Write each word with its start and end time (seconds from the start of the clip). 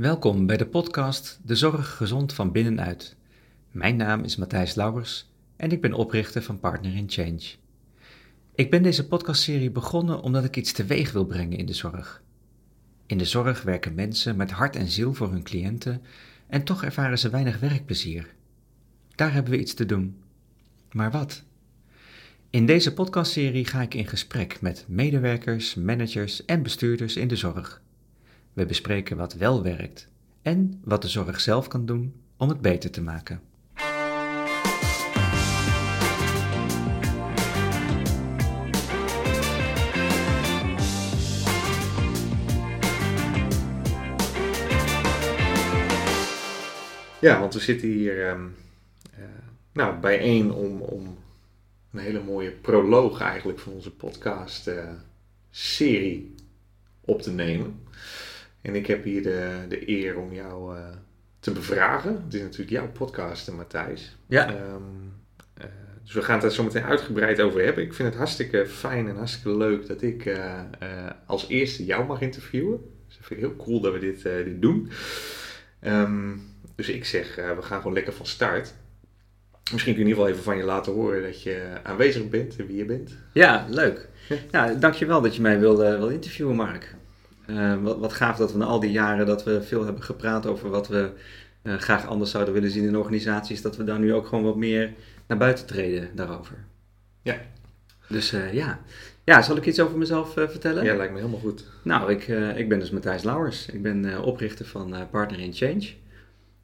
Welkom 0.00 0.46
bij 0.46 0.56
de 0.56 0.66
podcast 0.66 1.40
De 1.42 1.54
Zorg 1.54 1.96
Gezond 1.96 2.32
van 2.32 2.52
Binnenuit. 2.52 3.16
Mijn 3.70 3.96
naam 3.96 4.24
is 4.24 4.36
Matthijs 4.36 4.74
Lauwers 4.74 5.30
en 5.56 5.72
ik 5.72 5.80
ben 5.80 5.92
oprichter 5.92 6.42
van 6.42 6.60
Partner 6.60 6.96
in 6.96 7.10
Change. 7.10 7.42
Ik 8.54 8.70
ben 8.70 8.82
deze 8.82 9.06
podcastserie 9.06 9.70
begonnen 9.70 10.20
omdat 10.20 10.44
ik 10.44 10.56
iets 10.56 10.72
teweeg 10.72 11.12
wil 11.12 11.24
brengen 11.24 11.58
in 11.58 11.66
de 11.66 11.72
zorg. 11.72 12.22
In 13.06 13.18
de 13.18 13.24
zorg 13.24 13.62
werken 13.62 13.94
mensen 13.94 14.36
met 14.36 14.50
hart 14.50 14.76
en 14.76 14.88
ziel 14.88 15.14
voor 15.14 15.30
hun 15.30 15.42
cliënten 15.42 16.02
en 16.46 16.64
toch 16.64 16.84
ervaren 16.84 17.18
ze 17.18 17.30
weinig 17.30 17.58
werkplezier. 17.58 18.34
Daar 19.14 19.32
hebben 19.32 19.52
we 19.52 19.60
iets 19.60 19.74
te 19.74 19.86
doen. 19.86 20.16
Maar 20.92 21.10
wat? 21.10 21.42
In 22.50 22.66
deze 22.66 22.94
podcastserie 22.94 23.64
ga 23.64 23.82
ik 23.82 23.94
in 23.94 24.06
gesprek 24.06 24.60
met 24.60 24.84
medewerkers, 24.88 25.74
managers 25.74 26.44
en 26.44 26.62
bestuurders 26.62 27.16
in 27.16 27.28
de 27.28 27.36
zorg. 27.36 27.82
We 28.52 28.66
bespreken 28.66 29.16
wat 29.16 29.34
wel 29.34 29.62
werkt 29.62 30.08
en 30.42 30.80
wat 30.84 31.02
de 31.02 31.08
zorg 31.08 31.40
zelf 31.40 31.68
kan 31.68 31.86
doen 31.86 32.14
om 32.36 32.48
het 32.48 32.60
beter 32.60 32.90
te 32.90 33.02
maken. 33.02 33.40
Ja, 47.20 47.40
want 47.40 47.54
we 47.54 47.60
zitten 47.60 47.88
hier 47.88 48.28
um, 48.28 48.56
uh, 49.18 49.24
nou, 49.72 49.98
bijeen 50.00 50.52
om, 50.52 50.80
om 50.80 51.18
een 51.92 52.00
hele 52.00 52.22
mooie 52.22 52.50
proloog 52.50 53.20
eigenlijk 53.20 53.58
van 53.58 53.72
onze 53.72 53.90
podcast 53.90 54.68
uh, 54.68 54.88
serie 55.50 56.34
op 57.00 57.22
te 57.22 57.30
nemen. 57.30 57.80
En 58.62 58.74
ik 58.74 58.86
heb 58.86 59.04
hier 59.04 59.22
de, 59.22 59.64
de 59.68 59.88
eer 59.88 60.16
om 60.16 60.32
jou 60.32 60.76
uh, 60.76 60.84
te 61.40 61.52
bevragen. 61.52 62.22
Het 62.24 62.34
is 62.34 62.40
natuurlijk 62.40 62.70
jouw 62.70 62.88
podcast, 62.88 63.52
Matthijs. 63.52 64.16
Ja. 64.26 64.50
Um, 64.50 65.12
uh, 65.58 65.64
dus 66.02 66.12
we 66.12 66.22
gaan 66.22 66.34
het 66.34 66.44
er 66.44 66.52
zo 66.52 66.62
meteen 66.62 66.84
uitgebreid 66.84 67.40
over 67.40 67.64
hebben. 67.64 67.84
Ik 67.84 67.94
vind 67.94 68.08
het 68.08 68.16
hartstikke 68.16 68.66
fijn 68.66 69.08
en 69.08 69.16
hartstikke 69.16 69.56
leuk 69.56 69.86
dat 69.86 70.02
ik 70.02 70.24
uh, 70.24 70.60
als 71.26 71.48
eerste 71.48 71.84
jou 71.84 72.06
mag 72.06 72.20
interviewen. 72.20 72.80
Dus 73.06 73.18
ik 73.18 73.24
vind 73.24 73.40
het 73.40 73.50
heel 73.50 73.64
cool 73.64 73.80
dat 73.80 73.92
we 73.92 73.98
dit, 73.98 74.22
dit 74.22 74.62
doen. 74.62 74.90
Um, 75.84 76.42
dus 76.74 76.88
ik 76.88 77.04
zeg, 77.04 77.34
we 77.34 77.62
gaan 77.62 77.78
gewoon 77.78 77.92
lekker 77.92 78.12
van 78.12 78.26
start. 78.26 78.74
Misschien 79.72 79.94
kun 79.94 80.02
je 80.02 80.10
in 80.10 80.16
ieder 80.16 80.24
geval 80.24 80.28
even 80.28 80.42
van 80.42 80.56
je 80.56 80.64
laten 80.64 80.92
horen 80.92 81.22
dat 81.22 81.42
je 81.42 81.78
aanwezig 81.82 82.28
bent 82.28 82.56
en 82.56 82.66
wie 82.66 82.76
je 82.76 82.84
bent. 82.84 83.16
Ja, 83.32 83.66
leuk. 83.68 84.08
Ja, 84.50 84.74
dankjewel 84.74 85.20
dat 85.20 85.36
je 85.36 85.42
mij 85.42 85.60
wil, 85.60 85.76
wil 85.76 86.08
interviewen, 86.08 86.56
Mark. 86.56 86.94
Uh, 87.50 87.82
wat, 87.82 87.98
wat, 87.98 88.12
gaaf 88.12 88.36
dat 88.36 88.52
we 88.52 88.58
na 88.58 88.64
al 88.64 88.80
die 88.80 88.90
jaren 88.90 89.26
dat 89.26 89.44
we 89.44 89.62
veel 89.62 89.84
hebben 89.84 90.02
gepraat 90.02 90.46
over 90.46 90.70
wat 90.70 90.88
we 90.88 91.10
uh, 91.62 91.74
graag 91.74 92.06
anders 92.06 92.30
zouden 92.30 92.54
willen 92.54 92.70
zien 92.70 92.84
in 92.84 92.96
organisaties, 92.96 93.62
dat 93.62 93.76
we 93.76 93.84
daar 93.84 93.98
nu 93.98 94.14
ook 94.14 94.26
gewoon 94.26 94.44
wat 94.44 94.56
meer 94.56 94.92
naar 95.26 95.38
buiten 95.38 95.66
treden 95.66 96.08
daarover. 96.14 96.56
Ja. 97.22 97.36
Dus 98.08 98.32
uh, 98.32 98.52
ja. 98.52 98.80
Ja, 99.24 99.42
zal 99.42 99.56
ik 99.56 99.66
iets 99.66 99.80
over 99.80 99.98
mezelf 99.98 100.32
vertellen? 100.32 100.84
Ja, 100.84 100.96
lijkt 100.96 101.12
me 101.12 101.18
helemaal 101.18 101.40
goed. 101.40 101.64
Nou, 101.82 102.10
ik, 102.10 102.28
ik 102.56 102.68
ben 102.68 102.78
dus 102.78 102.90
Matthijs 102.90 103.22
Lauwers. 103.22 103.66
Ik 103.66 103.82
ben 103.82 104.22
oprichter 104.22 104.66
van 104.66 104.94
Partner 105.10 105.40
in 105.40 105.52
Change. 105.52 105.88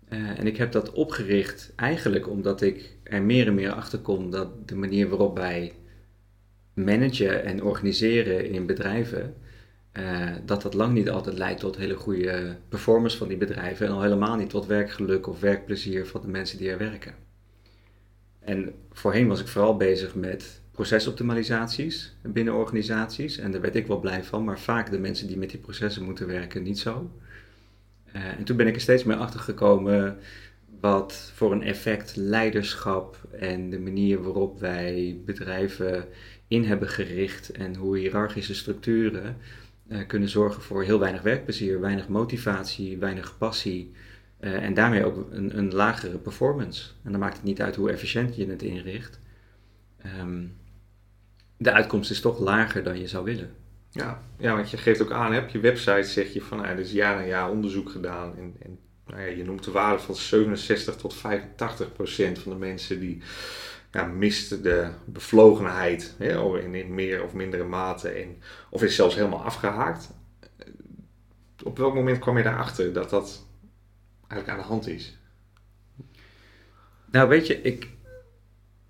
en 0.09 0.47
ik 0.47 0.57
heb 0.57 0.73
dat 0.73 0.93
opgericht 0.93 1.73
eigenlijk 1.77 2.29
omdat 2.29 2.63
ik 2.63 2.97
er 3.03 3.23
meer 3.23 3.47
en 3.47 3.55
meer 3.55 3.73
achter 3.73 3.99
kom 3.99 4.31
dat 4.31 4.69
de 4.69 4.75
manier 4.75 5.09
waarop 5.09 5.37
wij 5.37 5.73
managen 6.77 7.45
en 7.45 7.63
organiseren 7.63 8.51
in 8.51 8.67
bedrijven, 8.67 9.35
uh, 9.99 10.31
dat 10.45 10.63
dat 10.63 10.75
lang 10.75 10.93
niet 10.93 11.11
altijd 11.11 11.39
leidt 11.39 11.61
tot 11.61 11.77
hele 11.77 11.95
goede 11.95 12.57
performance 12.69 13.17
van 13.17 13.29
die 13.29 13.37
bedrijven 13.37 13.87
en 13.87 13.93
al 13.93 14.03
helemaal 14.03 14.37
niet 14.37 14.51
tot 14.51 14.67
werkgeluk 14.67 15.27
of 15.27 15.41
werkplezier 15.41 16.07
van 16.07 16.21
de 16.21 16.29
mensen 16.29 16.59
die 16.59 16.71
er 16.71 16.79
werken. 16.79 17.15
En 18.41 18.75
voorheen 18.93 19.29
was 19.29 19.41
ik 19.41 19.49
vooral 19.49 19.77
bezig 19.77 20.15
met 20.15 20.61
procesoptimalisaties 20.71 22.17
binnen 22.23 22.55
organisaties 22.55 23.39
en 23.39 23.51
daar 23.51 23.61
werd 23.61 23.77
ik 23.77 23.87
wel 23.87 24.01
blij 24.01 24.25
van, 24.25 24.45
maar 24.45 24.61
vaak 24.61 24.91
de 24.91 24.99
mensen 24.99 25.27
die 25.27 25.39
met 25.39 25.51
die 25.51 25.61
processen 25.61 26.05
moeten 26.05 26.27
werken 26.27 26.63
niet 26.63 26.79
zo. 26.79 27.11
Uh, 28.17 28.25
en 28.25 28.45
toen 28.45 28.57
ben 28.57 28.67
ik 28.67 28.75
er 28.75 28.81
steeds 28.81 29.05
meer 29.05 29.17
achter 29.17 29.41
gekomen 29.41 30.19
wat 30.81 31.31
voor 31.35 31.53
een 31.53 31.63
effect 31.63 32.17
leiderschap 32.17 33.29
en 33.39 33.71
de 33.71 33.79
manier 33.79 34.23
waarop 34.23 34.61
wij 34.61 35.21
bedrijven 35.25 36.05
in 36.49 36.65
hebben 36.65 36.89
gericht 36.89 37.51
en 37.51 37.75
hoe 37.75 37.99
hiërarchische 37.99 38.55
structuren 38.55 39.37
uh, 39.89 40.07
kunnen 40.07 40.29
zorgen 40.29 40.63
voor 40.63 40.83
heel 40.83 40.99
weinig 40.99 41.23
werkplezier, 41.23 41.81
weinig 41.81 42.09
motivatie, 42.09 42.99
weinig 42.99 43.39
passie 43.39 43.93
uh, 44.41 44.65
en 44.65 44.75
daarmee 44.75 45.05
ook 45.05 45.27
een, 45.31 45.59
een, 45.59 45.75
lagere 45.75 46.19
performance. 46.19 46.91
En 47.05 47.11
dan 47.11 47.21
maakt 47.21 47.37
het 47.37 47.45
niet 47.45 47.63
uit 47.63 47.77
hoe 47.77 47.91
efficiënt 47.91 48.37
je 48.37 48.47
het 48.47 48.63
inricht. 48.63 49.21
Um, 50.21 50.57
de 51.57 51.73
uitkomst 51.73 52.11
is 52.11 52.21
toch 52.21 52.39
lager 52.39 52.83
dan 52.83 53.01
je 53.01 53.09
zou 53.09 53.25
willen. 53.25 53.55
Ja, 53.91 54.23
ja 54.39 54.55
want 54.55 54.71
je 54.71 54.77
geeft 54.77 55.03
ook 55.03 55.11
aan, 55.11 55.33
heb 55.33 55.51
je 55.51 55.61
website 55.61 56.03
zeg 56.03 56.33
je 56.33 56.43
van, 56.43 56.59
nou, 56.59 56.69
er 56.69 56.79
is 56.79 56.93
jaar 56.93 57.17
na 57.17 57.27
jaar 57.27 57.51
onderzoek 57.51 57.91
gedaan 57.91 58.37
en, 58.37 58.55
en 58.63 58.79
nou 59.07 59.21
ja, 59.21 59.27
je 59.27 59.45
noemt 59.45 59.65
de 59.65 59.71
waarde 59.71 60.03
van 60.03 60.17
67 60.17 60.97
tot 60.97 61.15
85 61.15 61.93
procent 61.93 62.39
van 62.39 62.53
de 62.53 62.59
mensen 62.59 63.01
die 63.01 63.23
ja, 63.97 64.05
mist 64.05 64.63
de 64.63 64.89
bevlogenheid 65.05 66.15
hè, 66.19 66.61
in, 66.61 66.75
in 66.75 66.95
meer 66.95 67.23
of 67.23 67.33
mindere 67.33 67.65
mate 67.65 68.09
en, 68.09 68.37
of 68.71 68.83
is 68.83 68.95
zelfs 68.95 69.15
helemaal 69.15 69.45
afgehaakt. 69.45 70.11
Op 71.63 71.79
welk 71.79 71.95
moment 71.95 72.19
kwam 72.19 72.37
je 72.37 72.43
daarachter 72.43 72.93
dat 72.93 73.11
dat 73.11 73.47
eigenlijk 74.29 74.51
aan 74.51 74.67
de 74.67 74.73
hand 74.73 74.89
is? 74.89 75.19
Nou, 77.11 77.29
weet 77.29 77.47
je, 77.47 77.61
ik, 77.61 77.89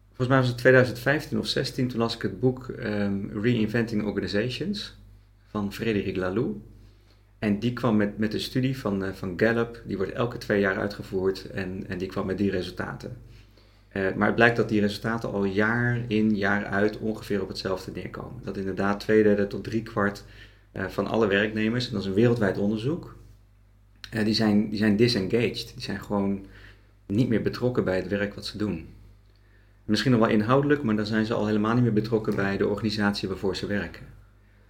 volgens 0.07 0.29
mij 0.29 0.39
was 0.39 0.49
het 0.49 0.59
2015 0.59 1.39
of 1.39 1.47
16, 1.47 1.89
toen 1.89 1.99
las 1.99 2.15
ik 2.15 2.23
het 2.23 2.41
boek 2.41 2.69
um, 2.69 3.31
Reinventing 3.43 4.05
Organizations 4.05 4.97
van 5.47 5.73
Frédéric 5.73 6.17
Laloux. 6.17 6.59
En 7.39 7.59
die 7.59 7.73
kwam 7.73 7.97
met, 7.97 8.19
met 8.19 8.35
een 8.35 8.41
studie 8.41 8.79
van, 8.79 9.05
uh, 9.05 9.13
van 9.13 9.33
Gallup, 9.37 9.83
die 9.85 9.97
wordt 9.97 10.13
elke 10.13 10.39
twee 10.39 10.61
jaar 10.61 10.79
uitgevoerd 10.79 11.51
en, 11.51 11.87
en 11.89 11.99
die 11.99 12.09
kwam 12.09 12.27
met 12.27 12.39
die 12.39 12.51
resultaten. 12.51 13.17
Uh, 13.97 14.15
maar 14.15 14.27
het 14.27 14.37
blijkt 14.37 14.57
dat 14.57 14.69
die 14.69 14.81
resultaten 14.81 15.33
al 15.33 15.45
jaar 15.45 16.01
in, 16.09 16.37
jaar 16.37 16.65
uit 16.65 16.99
ongeveer 16.99 17.43
op 17.43 17.49
hetzelfde 17.49 17.91
neerkomen. 17.95 18.41
Dat 18.45 18.57
inderdaad 18.57 19.01
twee 19.01 19.23
derde 19.23 19.47
tot 19.47 19.65
drie 19.65 19.83
kwart 19.83 20.25
uh, 20.73 20.85
van 20.87 21.07
alle 21.07 21.27
werknemers, 21.27 21.87
en 21.87 21.93
dat 21.93 22.01
is 22.01 22.07
een 22.07 22.15
wereldwijd 22.15 22.59
onderzoek, 22.59 23.17
uh, 24.15 24.25
die, 24.25 24.35
zijn, 24.35 24.69
die 24.69 24.79
zijn 24.79 24.97
disengaged. 24.97 25.73
Die 25.75 25.83
zijn 25.83 26.01
gewoon 26.01 26.47
niet 27.07 27.29
meer 27.29 27.43
betrokken 27.43 27.85
bij 27.85 27.97
het 27.97 28.09
werk 28.09 28.35
wat 28.35 28.47
ze 28.47 28.59
doen. 28.59 28.87
Misschien 29.85 30.11
nog 30.11 30.21
wel 30.21 30.29
inhoudelijk, 30.29 30.83
maar 30.83 30.97
dan 30.97 31.07
zijn 31.07 31.27
ze 31.27 31.35
al 31.35 31.47
helemaal 31.47 31.75
niet 31.75 31.83
meer 31.83 31.93
betrokken 31.93 32.35
bij 32.35 32.57
de 32.57 32.67
organisatie 32.67 33.29
waarvoor 33.29 33.57
ze 33.57 33.67
werken. 33.67 34.07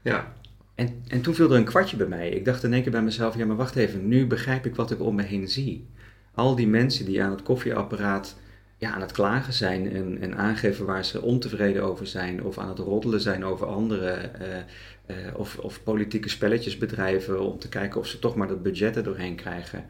Ja. 0.02 0.32
En, 0.74 1.02
en 1.08 1.20
toen 1.20 1.34
viel 1.34 1.50
er 1.50 1.56
een 1.56 1.64
kwartje 1.64 1.96
bij 1.96 2.06
mij. 2.06 2.28
Ik 2.28 2.44
dacht 2.44 2.64
in 2.64 2.72
één 2.72 2.82
keer 2.82 2.92
bij 2.92 3.02
mezelf, 3.02 3.36
ja 3.36 3.46
maar 3.46 3.56
wacht 3.56 3.76
even, 3.76 4.08
nu 4.08 4.26
begrijp 4.26 4.66
ik 4.66 4.74
wat 4.74 4.90
ik 4.90 5.00
om 5.00 5.14
me 5.14 5.22
heen 5.22 5.48
zie. 5.48 5.86
Al 6.34 6.56
die 6.56 6.68
mensen 6.68 7.04
die 7.04 7.22
aan 7.22 7.30
het 7.30 7.42
koffieapparaat 7.42 8.36
ja, 8.78 8.92
aan 8.92 9.00
het 9.00 9.12
klagen 9.12 9.52
zijn 9.52 9.92
en, 9.92 10.20
en 10.20 10.36
aangeven 10.36 10.86
waar 10.86 11.04
ze 11.04 11.22
ontevreden 11.22 11.82
over 11.82 12.06
zijn, 12.06 12.44
of 12.44 12.58
aan 12.58 12.68
het 12.68 12.78
roddelen 12.78 13.20
zijn 13.20 13.44
over 13.44 13.66
anderen, 13.66 14.30
uh, 14.40 15.16
uh, 15.16 15.38
of, 15.38 15.58
of 15.58 15.82
politieke 15.82 16.28
spelletjes 16.28 16.78
bedrijven 16.78 17.40
om 17.40 17.58
te 17.58 17.68
kijken 17.68 18.00
of 18.00 18.06
ze 18.06 18.18
toch 18.18 18.34
maar 18.34 18.48
dat 18.48 18.62
budget 18.62 18.96
er 18.96 19.02
doorheen 19.02 19.36
krijgen, 19.36 19.86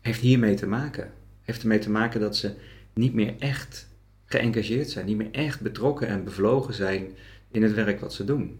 heeft 0.00 0.20
hiermee 0.20 0.54
te 0.54 0.66
maken. 0.66 1.12
Heeft 1.42 1.62
ermee 1.62 1.78
te 1.78 1.90
maken 1.90 2.20
dat 2.20 2.36
ze 2.36 2.54
niet 2.92 3.14
meer 3.14 3.34
echt 3.38 3.88
geëngageerd 4.24 4.90
zijn, 4.90 5.06
niet 5.06 5.16
meer 5.16 5.30
echt 5.32 5.60
betrokken 5.60 6.08
en 6.08 6.24
bevlogen 6.24 6.74
zijn 6.74 7.16
in 7.50 7.62
het 7.62 7.74
werk 7.74 8.00
wat 8.00 8.12
ze 8.12 8.24
doen. 8.24 8.58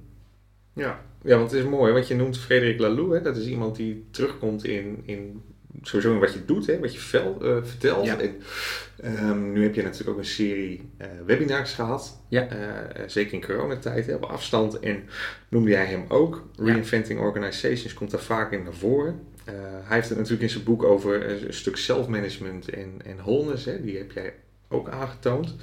Ja, 0.73 1.05
ja 1.23 1.37
want 1.39 1.51
het 1.51 1.61
is 1.61 1.69
mooi, 1.69 1.93
want 1.93 2.09
je 2.09 2.15
noemt 2.15 2.39
Frederik 2.39 2.79
Laloux, 2.79 3.15
hè? 3.15 3.23
dat 3.23 3.37
is 3.37 3.47
iemand 3.47 3.77
die 3.77 4.07
terugkomt 4.11 4.65
in, 4.65 5.03
in 5.05 5.43
sowieso 5.83 6.19
wat 6.19 6.33
je 6.33 6.45
doet, 6.45 6.67
hè, 6.67 6.79
wat 6.79 6.95
je 6.95 7.35
uh, 7.43 7.57
vertelt. 7.63 8.07
Ja. 8.07 8.19
En, 8.19 9.29
um, 9.29 9.53
nu 9.53 9.63
heb 9.63 9.75
je 9.75 9.83
natuurlijk 9.83 10.11
ook 10.11 10.19
een 10.19 10.25
serie 10.25 10.91
uh, 11.01 11.07
webinars 11.27 11.73
gehad. 11.73 12.23
Ja. 12.29 12.49
Uh, 12.53 13.03
zeker 13.07 13.33
in 13.33 13.45
coronatijd, 13.45 14.07
hè, 14.07 14.15
op 14.15 14.23
afstand. 14.23 14.79
En 14.79 15.03
noemde 15.49 15.71
jij 15.71 15.85
hem 15.85 16.05
ook. 16.09 16.49
Reinventing 16.57 17.21
Organizations 17.21 17.95
komt 17.95 18.11
daar 18.11 18.21
vaak 18.21 18.53
in 18.53 18.63
naar 18.63 18.75
voren. 18.75 19.21
hij 19.45 19.97
heeft 19.97 20.09
het 20.09 20.19
natuurlijk 20.19 20.45
in 20.45 20.51
zijn 20.51 20.65
boek 20.65 20.83
over 20.83 21.45
een 21.47 21.55
stuk 21.55 21.77
self-management 21.77 22.69
en, 22.69 22.95
en 23.05 23.17
wholeness. 23.17 23.65
Hè, 23.65 23.83
die 23.83 23.97
heb 23.97 24.13
jij 24.13 24.35
ook 24.69 24.89
aangetoond. 24.89 25.57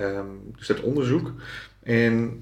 Um, 0.00 0.52
dus 0.56 0.66
dat 0.66 0.80
onderzoek. 0.80 1.32
En 1.82 2.40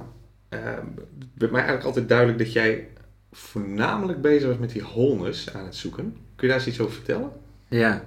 het 0.48 1.28
werd 1.34 1.52
mij 1.52 1.60
eigenlijk 1.60 1.84
altijd 1.84 2.08
duidelijk 2.08 2.38
dat 2.38 2.52
jij 2.52 2.88
voornamelijk 3.32 4.20
bezig 4.20 4.48
was 4.48 4.58
met 4.58 4.70
die 4.70 4.82
wholeness 4.82 5.54
aan 5.54 5.64
het 5.64 5.76
zoeken. 5.76 6.16
Kun 6.36 6.46
je 6.48 6.54
daar 6.54 6.56
eens 6.56 6.66
iets 6.66 6.80
over 6.80 6.94
vertellen? 6.94 7.30
Ja. 7.68 8.04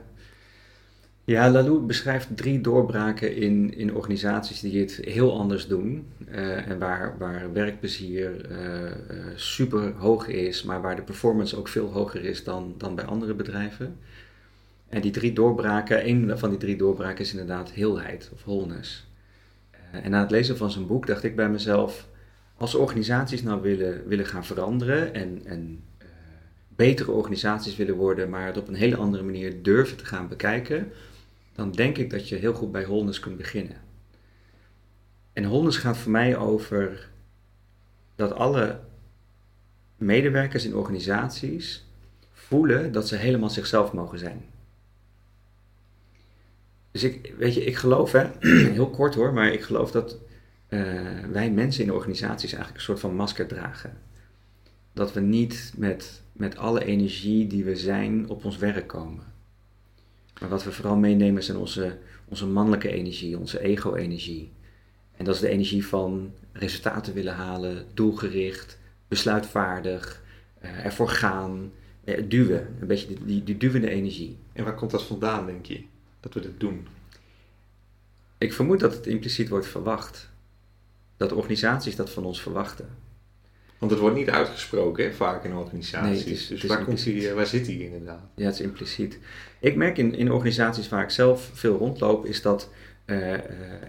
Ja, 1.24 1.50
Lalou 1.50 1.80
beschrijft 1.80 2.38
drie 2.38 2.62
doorbraken 2.62 3.36
in, 3.36 3.78
in 3.78 3.96
organisaties 3.96 4.60
die 4.60 4.80
het 4.80 4.96
heel 5.02 5.38
anders 5.38 5.68
doen. 5.68 6.08
eh, 6.28 6.68
en 6.68 6.80
waar, 6.80 7.18
waar 7.18 7.54
werkplezier 7.54 8.52
eh, 8.52 8.86
eh, 8.86 8.96
super 9.36 9.94
hoog 9.98 10.28
is, 10.28 10.64
maar 10.64 10.82
waar 10.82 10.96
de 10.96 11.02
performance 11.02 11.58
ook 11.58 11.68
veel 11.68 11.92
hoger 11.92 12.26
is 12.26 12.44
dan, 12.44 12.76
dan 12.78 12.96
bij 12.96 13.06
andere 13.06 13.34
bedrijven. 13.34 13.98
En 14.90 15.02
die 15.02 15.12
drie 15.12 15.34
doorbraken, 15.34 16.08
een 16.08 16.38
van 16.38 16.50
die 16.50 16.60
drie 16.60 16.76
doorbraken 16.76 17.24
is 17.24 17.32
inderdaad 17.32 17.72
heelheid 17.72 18.30
of 18.34 18.44
wholeness. 18.44 19.08
En 19.92 20.12
na 20.12 20.20
het 20.20 20.32
lezen 20.32 20.58
van 20.58 20.72
zijn 20.72 20.88
boek 20.88 21.08
dacht 21.08 21.24
ik 21.24 21.36
bij 21.36 21.50
mezelf, 21.50 22.08
als 22.58 22.76
organisaties 22.76 23.44
nou 23.44 23.62
willen, 23.62 24.08
willen 24.08 24.26
gaan 24.26 24.46
veranderen 24.46 25.14
en, 25.14 25.42
en 25.46 25.84
betere 26.76 27.12
organisaties 27.12 27.76
willen 27.76 27.96
worden, 27.96 28.30
maar 28.30 28.46
het 28.46 28.58
op 28.58 28.68
een 28.68 28.76
hele 28.76 28.96
andere 28.96 29.24
manier 29.24 29.64
durven 29.64 29.98
te 29.98 30.06
gaan 30.06 30.28
bekijken, 30.28 30.92
dan 31.56 31.72
denk 31.72 31.98
ik 31.98 32.10
dat 32.10 32.30
je 32.30 32.36
heel 32.36 32.54
goed 32.54 32.72
bij 32.72 32.86
wholeness 32.86 33.20
kunt 33.20 33.38
beginnen. 33.38 33.78
En 35.34 35.44
wholeness 35.44 35.78
gaat 35.78 35.98
voor 35.98 36.12
mij 36.12 36.38
over 36.38 37.10
dat 38.16 38.34
alle 38.34 38.80
medewerkers 39.98 40.66
in 40.66 40.76
organisaties 40.76 41.86
voelen 42.32 42.92
dat 42.92 43.08
ze 43.08 43.16
helemaal 43.16 43.50
zichzelf 43.50 43.94
mogen 43.94 44.20
zijn. 44.20 44.46
Dus 46.92 47.04
ik, 47.04 47.34
weet 47.38 47.54
je, 47.54 47.64
ik 47.64 47.76
geloof, 47.76 48.12
hè, 48.12 48.28
heel 48.78 48.90
kort 48.90 49.16
hoor, 49.16 49.34
maar 49.34 49.54
ik 49.54 49.62
geloof 49.62 49.92
dat 49.92 50.18
eh, 50.68 50.80
wij 51.32 51.52
mensen 51.52 51.84
in 51.84 51.92
organisaties 51.92 52.52
eigenlijk 52.54 52.76
een 52.76 52.86
soort 52.86 53.00
van 53.00 53.16
masker 53.16 53.48
dragen. 53.48 53.98
Dat 54.94 55.14
we 55.14 55.20
niet 55.20 55.74
met, 55.76 56.22
met 56.36 56.58
alle 56.58 56.86
energie 56.86 57.48
die 57.48 57.64
we 57.64 57.76
zijn 57.76 58.30
op 58.30 58.46
ons 58.46 58.58
werk 58.58 58.88
komen. 58.88 59.24
Maar 60.40 60.50
wat 60.50 60.64
we 60.64 60.72
vooral 60.72 60.96
meenemen 60.96 61.44
zijn 61.44 61.58
onze, 61.58 61.98
onze 62.26 62.46
mannelijke 62.46 62.90
energie, 62.90 63.38
onze 63.38 63.60
ego-energie. 63.60 64.52
En 65.18 65.26
dat 65.26 65.36
is 65.36 65.42
de 65.42 65.50
energie 65.50 65.86
van 65.86 66.34
resultaten 66.52 67.14
willen 67.14 67.34
halen, 67.34 67.86
doelgericht, 67.94 68.78
besluitvaardig, 69.08 70.22
uh, 70.64 70.86
ervoor 70.86 71.10
gaan, 71.10 71.72
uh, 72.04 72.24
duwen. 72.28 72.76
Een 72.80 72.88
beetje 72.88 73.08
die, 73.08 73.26
die, 73.26 73.44
die 73.44 73.58
duwende 73.58 73.90
energie. 73.90 74.38
En 74.54 74.64
waar 74.64 74.76
komt 74.76 74.92
dat 74.92 75.04
vandaan, 75.04 75.46
denk 75.46 75.66
je, 75.66 75.84
dat 76.20 76.34
we 76.34 76.40
dit 76.40 76.60
doen? 76.60 76.88
Ik 78.38 78.54
vermoed 78.54 78.80
dat 78.80 78.94
het 78.94 79.08
impliciet 79.08 79.50
wordt 79.50 79.68
verwacht. 79.68 80.30
Dat 81.18 81.32
organisaties 81.32 81.96
dat 81.96 82.10
van 82.10 82.26
ons 82.26 82.42
verwachten. 82.42 82.90
Want 83.86 83.98
het 83.98 84.06
wordt 84.08 84.26
niet 84.26 84.36
uitgesproken, 84.36 85.04
hè, 85.04 85.14
vaak 85.14 85.44
in 85.44 85.56
organisaties. 85.56 86.26
Nee, 86.26 86.34
is, 86.34 86.48
dus 86.48 86.64
waar, 86.64 86.84
komt 86.84 87.04
die, 87.04 87.34
waar 87.34 87.46
zit 87.46 87.66
die 87.66 87.84
inderdaad? 87.84 88.30
Ja, 88.36 88.46
het 88.46 88.54
is 88.54 88.62
impliciet. 88.62 89.20
Ik 89.60 89.76
merk 89.76 89.98
in, 89.98 90.16
in 90.16 90.32
organisaties 90.32 90.90
waar 90.90 91.04
ik 91.04 91.10
zelf 91.10 91.50
veel 91.54 91.78
rondloop, 91.78 92.26
is 92.26 92.42
dat 92.42 92.70
uh, 93.06 93.34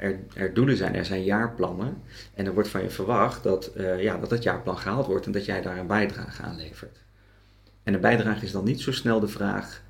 er, 0.03 0.19
er, 0.35 0.55
doelen 0.55 0.77
zijn, 0.77 0.95
er 0.95 1.05
zijn 1.05 1.25
jaarplannen. 1.25 2.03
En 2.35 2.47
er 2.47 2.55
wordt 2.55 2.69
van 2.69 2.83
je 2.83 2.91
verwacht 2.91 3.43
dat, 3.43 3.71
uh, 3.77 4.03
ja, 4.03 4.19
dat 4.19 4.31
dat 4.31 4.43
jaarplan 4.43 4.79
gehaald 4.79 5.07
wordt 5.07 5.27
en 5.27 5.33
dat 5.33 5.45
jij 5.45 5.63
daar 5.63 5.79
een 5.79 5.87
bijdrage 5.87 6.43
aan 6.43 6.57
levert. 6.57 6.99
En 7.83 7.95
een 7.95 8.01
bijdrage 8.01 8.45
is 8.45 8.53
dan 8.53 8.65
niet 8.65 8.81
zo 8.81 8.93
snel 8.93 9.21
de 9.21 9.29
vraag, 9.29 9.83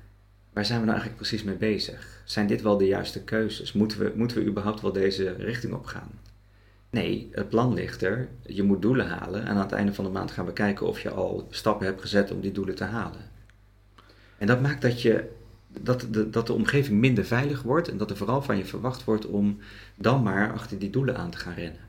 waar 0.53 0.65
zijn 0.65 0.79
we 0.79 0.85
nou 0.85 0.97
eigenlijk 0.97 1.27
precies 1.27 1.43
mee 1.43 1.55
bezig? 1.55 2.21
Zijn 2.25 2.47
dit 2.47 2.61
wel 2.61 2.77
de 2.77 2.87
juiste 2.87 3.23
keuzes? 3.23 3.73
Moeten 3.73 3.99
we, 3.99 4.11
moeten 4.15 4.37
we 4.37 4.45
überhaupt 4.45 4.81
wel 4.81 4.91
deze 4.91 5.35
richting 5.37 5.73
op 5.73 5.85
gaan? 5.85 6.11
Nee, 6.89 7.29
het 7.31 7.49
plan 7.49 7.73
ligt 7.73 8.01
er. 8.01 8.29
Je 8.45 8.63
moet 8.63 8.81
doelen 8.81 9.07
halen 9.07 9.41
en 9.41 9.47
aan 9.47 9.57
het 9.57 9.71
einde 9.71 9.93
van 9.93 10.05
de 10.05 10.11
maand 10.11 10.31
gaan 10.31 10.45
we 10.45 10.53
kijken 10.53 10.87
of 10.87 10.99
je 10.99 11.09
al 11.09 11.47
stappen 11.49 11.85
hebt 11.85 12.01
gezet 12.01 12.31
om 12.31 12.41
die 12.41 12.51
doelen 12.51 12.75
te 12.75 12.83
halen. 12.83 13.21
En 14.37 14.47
dat 14.47 14.61
maakt 14.61 14.81
dat, 14.81 15.01
je, 15.01 15.29
dat, 15.67 16.07
de, 16.11 16.29
dat 16.29 16.47
de 16.47 16.53
omgeving 16.53 16.99
minder 16.99 17.25
veilig 17.25 17.61
wordt 17.61 17.89
en 17.89 17.97
dat 17.97 18.09
er 18.09 18.17
vooral 18.17 18.41
van 18.41 18.57
je 18.57 18.65
verwacht 18.65 19.03
wordt 19.03 19.25
om 19.25 19.59
dan 19.95 20.23
maar 20.23 20.53
achter 20.53 20.79
die 20.79 20.89
doelen 20.89 21.17
aan 21.17 21.31
te 21.31 21.37
gaan 21.37 21.53
rennen. 21.53 21.85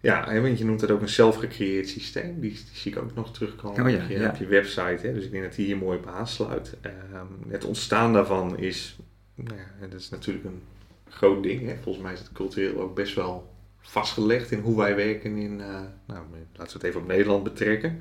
Ja, 0.00 0.40
want 0.40 0.58
je 0.58 0.64
noemt 0.64 0.80
het 0.80 0.90
ook 0.90 1.00
een 1.00 1.08
zelfgecreëerd 1.08 1.88
systeem. 1.88 2.40
Die, 2.40 2.50
die, 2.50 2.64
zie 2.72 2.92
ik 2.92 2.98
ook 2.98 3.14
nog 3.14 3.32
terugkomen 3.32 3.84
oh 3.84 3.90
ja, 3.90 4.02
op, 4.02 4.08
je, 4.08 4.18
ja. 4.18 4.28
op, 4.28 4.36
je, 4.36 4.46
website. 4.46 5.06
Hè? 5.06 5.14
Dus 5.14 5.24
ik 5.24 5.30
denk 5.30 5.44
dat 5.44 5.54
die 5.54 5.66
hier 5.66 5.76
mooi 5.76 5.98
op 5.98 6.06
aansluit. 6.06 6.76
Um, 6.82 7.50
het 7.50 7.64
ontstaan 7.64 8.12
daarvan 8.12 8.58
is, 8.58 8.96
nou 9.34 9.56
ja, 9.56 9.86
dat 9.86 10.00
is 10.00 10.10
natuurlijk 10.10 10.44
een 10.44 10.62
groot 11.12 11.42
ding. 11.42 11.66
Hè? 11.66 11.76
Volgens 11.82 12.04
mij 12.04 12.12
is 12.12 12.18
het 12.18 12.32
cultureel 12.32 12.80
ook 12.80 12.94
best 12.94 13.14
wel 13.14 13.50
vastgelegd 13.78 14.50
in 14.50 14.60
hoe 14.60 14.76
wij 14.76 14.96
werken 14.96 15.36
in, 15.36 15.58
uh, 15.58 15.80
nou, 16.06 16.26
laten 16.52 16.72
we 16.72 16.72
het 16.72 16.82
even 16.82 17.00
op 17.00 17.06
Nederland 17.06 17.42
betrekken. 17.42 18.00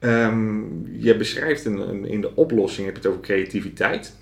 Um, 0.00 0.86
je 0.96 1.16
beschrijft 1.16 1.64
in 1.64 2.20
de 2.20 2.34
oplossing, 2.34 2.86
heb 2.86 2.96
je 2.96 3.02
het 3.02 3.10
over 3.10 3.22
creativiteit. 3.22 4.16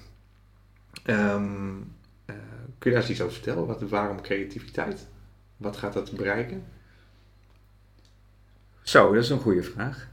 Um, 1.05 1.79
uh, 2.27 2.37
kun 2.79 2.91
je 2.91 2.97
daar 2.97 3.01
eens 3.01 3.11
iets 3.11 3.21
over 3.21 3.35
vertellen? 3.35 3.67
Wat, 3.67 3.83
waarom 3.83 4.21
creativiteit? 4.21 5.07
Wat 5.57 5.77
gaat 5.77 5.93
dat 5.93 6.13
bereiken? 6.13 6.65
Zo, 8.83 9.13
dat 9.13 9.23
is 9.23 9.31
een 9.31 9.39
goede 9.41 9.63
vraag. 9.63 10.09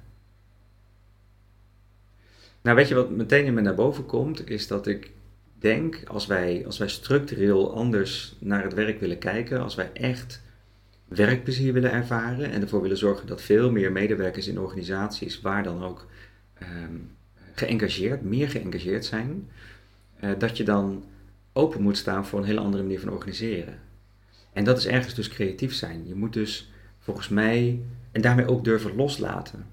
Nou, 2.62 2.76
weet 2.76 2.88
je 2.88 2.96
wat 2.96 3.10
meteen 3.10 3.46
in 3.46 3.54
me 3.54 3.62
naar 3.62 3.76
boven 3.76 4.06
komt, 4.06 4.50
is 4.50 4.68
dat 4.68 4.88
ik 4.88 5.12
denk, 5.60 6.02
als 6.08 6.28
wij, 6.28 6.64
als 6.66 6.78
wij 6.78 6.88
structureel 6.88 7.76
anders 7.76 8.36
naar 8.40 8.64
het 8.64 8.74
werk 8.74 9.00
willen 9.00 9.18
kijken, 9.18 9.62
als 9.62 9.76
wij 9.76 9.90
echt 9.94 10.42
werkplezier 11.08 11.74
willen 11.74 11.92
ervaren 11.92 12.52
en 12.52 12.62
ervoor 12.62 12.82
willen 12.82 12.98
zorgen 12.98 13.28
dat 13.28 13.42
veel 13.42 13.72
meer 13.72 13.92
medewerkers 13.92 14.48
in 14.48 14.60
organisaties, 14.60 15.42
waar 15.42 15.64
dan 15.64 15.84
ook, 15.84 16.08
um, 16.62 17.12
geëngageerd, 17.54 18.22
meer 18.22 18.50
geëngageerd 18.50 19.06
zijn, 19.06 19.50
uh, 20.24 20.32
dat 20.38 20.58
je 20.58 20.64
dan 20.64 21.04
open 21.54 21.82
moet 21.82 21.98
staan 21.98 22.26
voor 22.26 22.40
een 22.40 22.46
hele 22.46 22.60
andere 22.60 22.84
manier 22.84 23.00
van 23.00 23.12
organiseren. 23.12 23.80
En 24.54 24.64
dat 24.64 24.78
is 24.78 24.88
ergens 24.88 25.14
dus 25.14 25.28
creatief 25.28 25.74
zijn. 25.74 26.08
Je 26.08 26.16
moet 26.16 26.34
dus 26.34 26.72
volgens 27.00 27.30
mij, 27.30 27.82
en 28.12 28.22
daarmee 28.22 28.48
ook 28.48 28.64
durven 28.64 28.96
loslaten. 28.96 29.66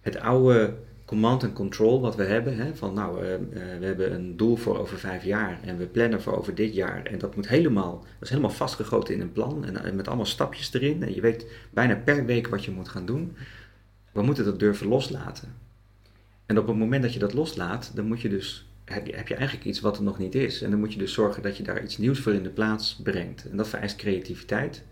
Het 0.00 0.18
oude 0.18 0.74
command 1.10 1.44
and 1.44 1.52
control 1.52 2.00
wat 2.00 2.16
we 2.16 2.24
hebben, 2.24 2.56
hè, 2.56 2.74
van 2.74 2.94
nou, 2.94 3.24
uh, 3.24 3.32
uh, 3.32 3.38
we 3.78 3.86
hebben 3.86 4.14
een 4.14 4.36
doel 4.36 4.56
voor 4.56 4.78
over 4.78 4.98
vijf 4.98 5.24
jaar 5.24 5.60
en 5.62 5.78
we 5.78 5.86
plannen 5.86 6.22
voor 6.22 6.38
over 6.38 6.54
dit 6.54 6.74
jaar. 6.74 7.02
En 7.02 7.18
dat 7.18 7.36
moet 7.36 7.48
helemaal, 7.48 7.98
dat 7.98 8.22
is 8.22 8.28
helemaal 8.28 8.50
vastgegoten 8.50 9.14
in 9.14 9.20
een 9.20 9.32
plan 9.32 9.64
en, 9.64 9.84
en 9.84 9.96
met 9.96 10.06
allemaal 10.08 10.26
stapjes 10.26 10.72
erin. 10.72 11.02
En 11.02 11.14
je 11.14 11.20
weet 11.20 11.46
bijna 11.70 11.96
per 11.96 12.24
week 12.24 12.48
wat 12.48 12.64
je 12.64 12.70
moet 12.70 12.88
gaan 12.88 13.06
doen. 13.06 13.36
We 14.12 14.22
moeten 14.22 14.44
dat 14.44 14.58
durven 14.58 14.86
loslaten. 14.86 15.54
En 16.46 16.58
op 16.58 16.66
het 16.66 16.76
moment 16.76 17.02
dat 17.02 17.12
je 17.12 17.18
dat 17.18 17.32
loslaat, 17.32 17.90
dan 17.94 18.06
moet 18.06 18.20
je 18.20 18.28
dus, 18.28 18.68
heb 18.84 19.06
je, 19.06 19.14
heb 19.16 19.28
je 19.28 19.34
eigenlijk 19.34 19.66
iets 19.66 19.80
wat 19.80 19.96
er 19.96 20.02
nog 20.02 20.18
niet 20.18 20.34
is. 20.34 20.62
En 20.62 20.70
dan 20.70 20.78
moet 20.78 20.92
je 20.92 20.98
dus 20.98 21.12
zorgen 21.12 21.42
dat 21.42 21.56
je 21.56 21.62
daar 21.62 21.82
iets 21.82 21.98
nieuws 21.98 22.20
voor 22.20 22.32
in 22.32 22.42
de 22.42 22.50
plaats 22.50 23.00
brengt. 23.02 23.50
En 23.50 23.56
dat 23.56 23.68
vereist 23.68 23.96
creativiteit. 23.96 24.84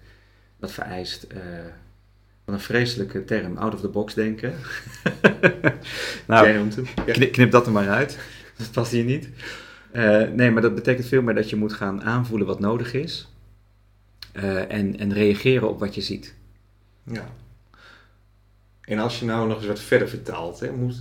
Dat 0.60 0.70
vereist, 0.70 1.26
wat 2.48 2.56
een 2.56 2.64
vreselijke 2.64 3.24
term, 3.24 3.56
out 3.56 3.74
of 3.74 3.80
the 3.80 3.88
box 3.88 4.14
denken. 4.14 4.54
nou, 6.26 6.68
knip, 7.06 7.32
knip, 7.32 7.50
dat 7.50 7.66
er 7.66 7.72
maar 7.72 7.88
uit. 7.88 8.18
Dat 8.56 8.70
past 8.70 8.92
hier 8.92 9.04
niet. 9.04 9.28
Uh, 9.92 10.28
nee, 10.28 10.50
maar 10.50 10.62
dat 10.62 10.74
betekent 10.74 11.06
veel 11.06 11.22
meer 11.22 11.34
dat 11.34 11.50
je 11.50 11.56
moet 11.56 11.72
gaan 11.72 12.02
aanvoelen 12.02 12.46
wat 12.46 12.60
nodig 12.60 12.92
is. 12.92 13.28
Uh, 14.36 14.72
en, 14.72 14.98
en 14.98 15.12
reageren 15.12 15.68
op 15.68 15.78
wat 15.78 15.94
je 15.94 16.00
ziet. 16.00 16.34
Ja. 17.02 17.28
En 18.80 18.98
als 18.98 19.18
je 19.18 19.24
nou 19.24 19.48
nog 19.48 19.56
eens 19.56 19.66
wat 19.66 19.80
verder 19.80 20.08
vertaalt, 20.08 20.60
hè, 20.60 20.72
moet, 20.72 21.00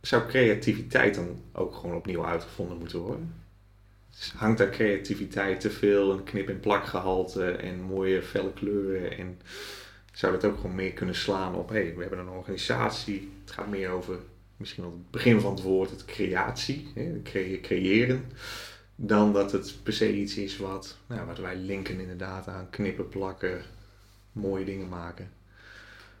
zou 0.00 0.28
creativiteit 0.28 1.14
dan 1.14 1.40
ook 1.52 1.74
gewoon 1.74 1.96
opnieuw 1.96 2.24
uitgevonden 2.24 2.78
moeten 2.78 2.98
worden? 2.98 3.34
Dus 4.10 4.32
hangt 4.36 4.58
daar 4.58 4.70
creativiteit 4.70 5.60
te 5.60 5.70
veel, 5.70 6.12
een 6.12 6.24
knip- 6.24 6.48
en 6.48 6.60
plakgehalte 6.60 7.50
en 7.50 7.80
mooie 7.80 8.22
felle 8.22 8.52
kleuren 8.52 9.18
en 9.18 9.40
zou 10.10 10.32
dat 10.32 10.44
ook 10.44 10.56
gewoon 10.56 10.74
meer 10.74 10.92
kunnen 10.92 11.14
slaan 11.14 11.54
op, 11.54 11.68
hey, 11.68 11.94
we 11.94 12.00
hebben 12.00 12.18
een 12.18 12.28
organisatie, 12.28 13.32
het 13.44 13.50
gaat 13.50 13.68
meer 13.68 13.90
over 13.90 14.18
misschien 14.56 14.82
wel 14.82 14.92
het 14.92 15.10
begin 15.10 15.40
van 15.40 15.50
het 15.50 15.62
woord, 15.62 15.90
het 15.90 16.04
creatie, 16.04 16.88
hè, 16.94 17.20
cre 17.22 17.60
creëren, 17.60 18.24
dan 18.94 19.32
dat 19.32 19.52
het 19.52 19.78
per 19.82 19.92
se 19.92 20.16
iets 20.16 20.36
is 20.36 20.56
wat, 20.56 20.98
nou, 21.06 21.26
wat 21.26 21.38
wij 21.38 21.56
linken 21.56 22.00
inderdaad 22.00 22.48
aan 22.48 22.70
knippen, 22.70 23.08
plakken, 23.08 23.62
mooie 24.32 24.64
dingen 24.64 24.88
maken. 24.88 25.30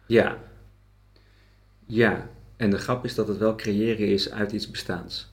Ja. 0.06 0.38
Ja, 1.86 2.30
en 2.56 2.70
de 2.70 2.78
grap 2.78 3.04
is 3.04 3.14
dat 3.14 3.28
het 3.28 3.38
wel 3.38 3.54
creëren 3.54 4.08
is 4.08 4.30
uit 4.30 4.52
iets 4.52 4.70
bestaans. 4.70 5.32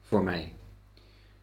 Voor 0.00 0.22
mij. 0.22 0.52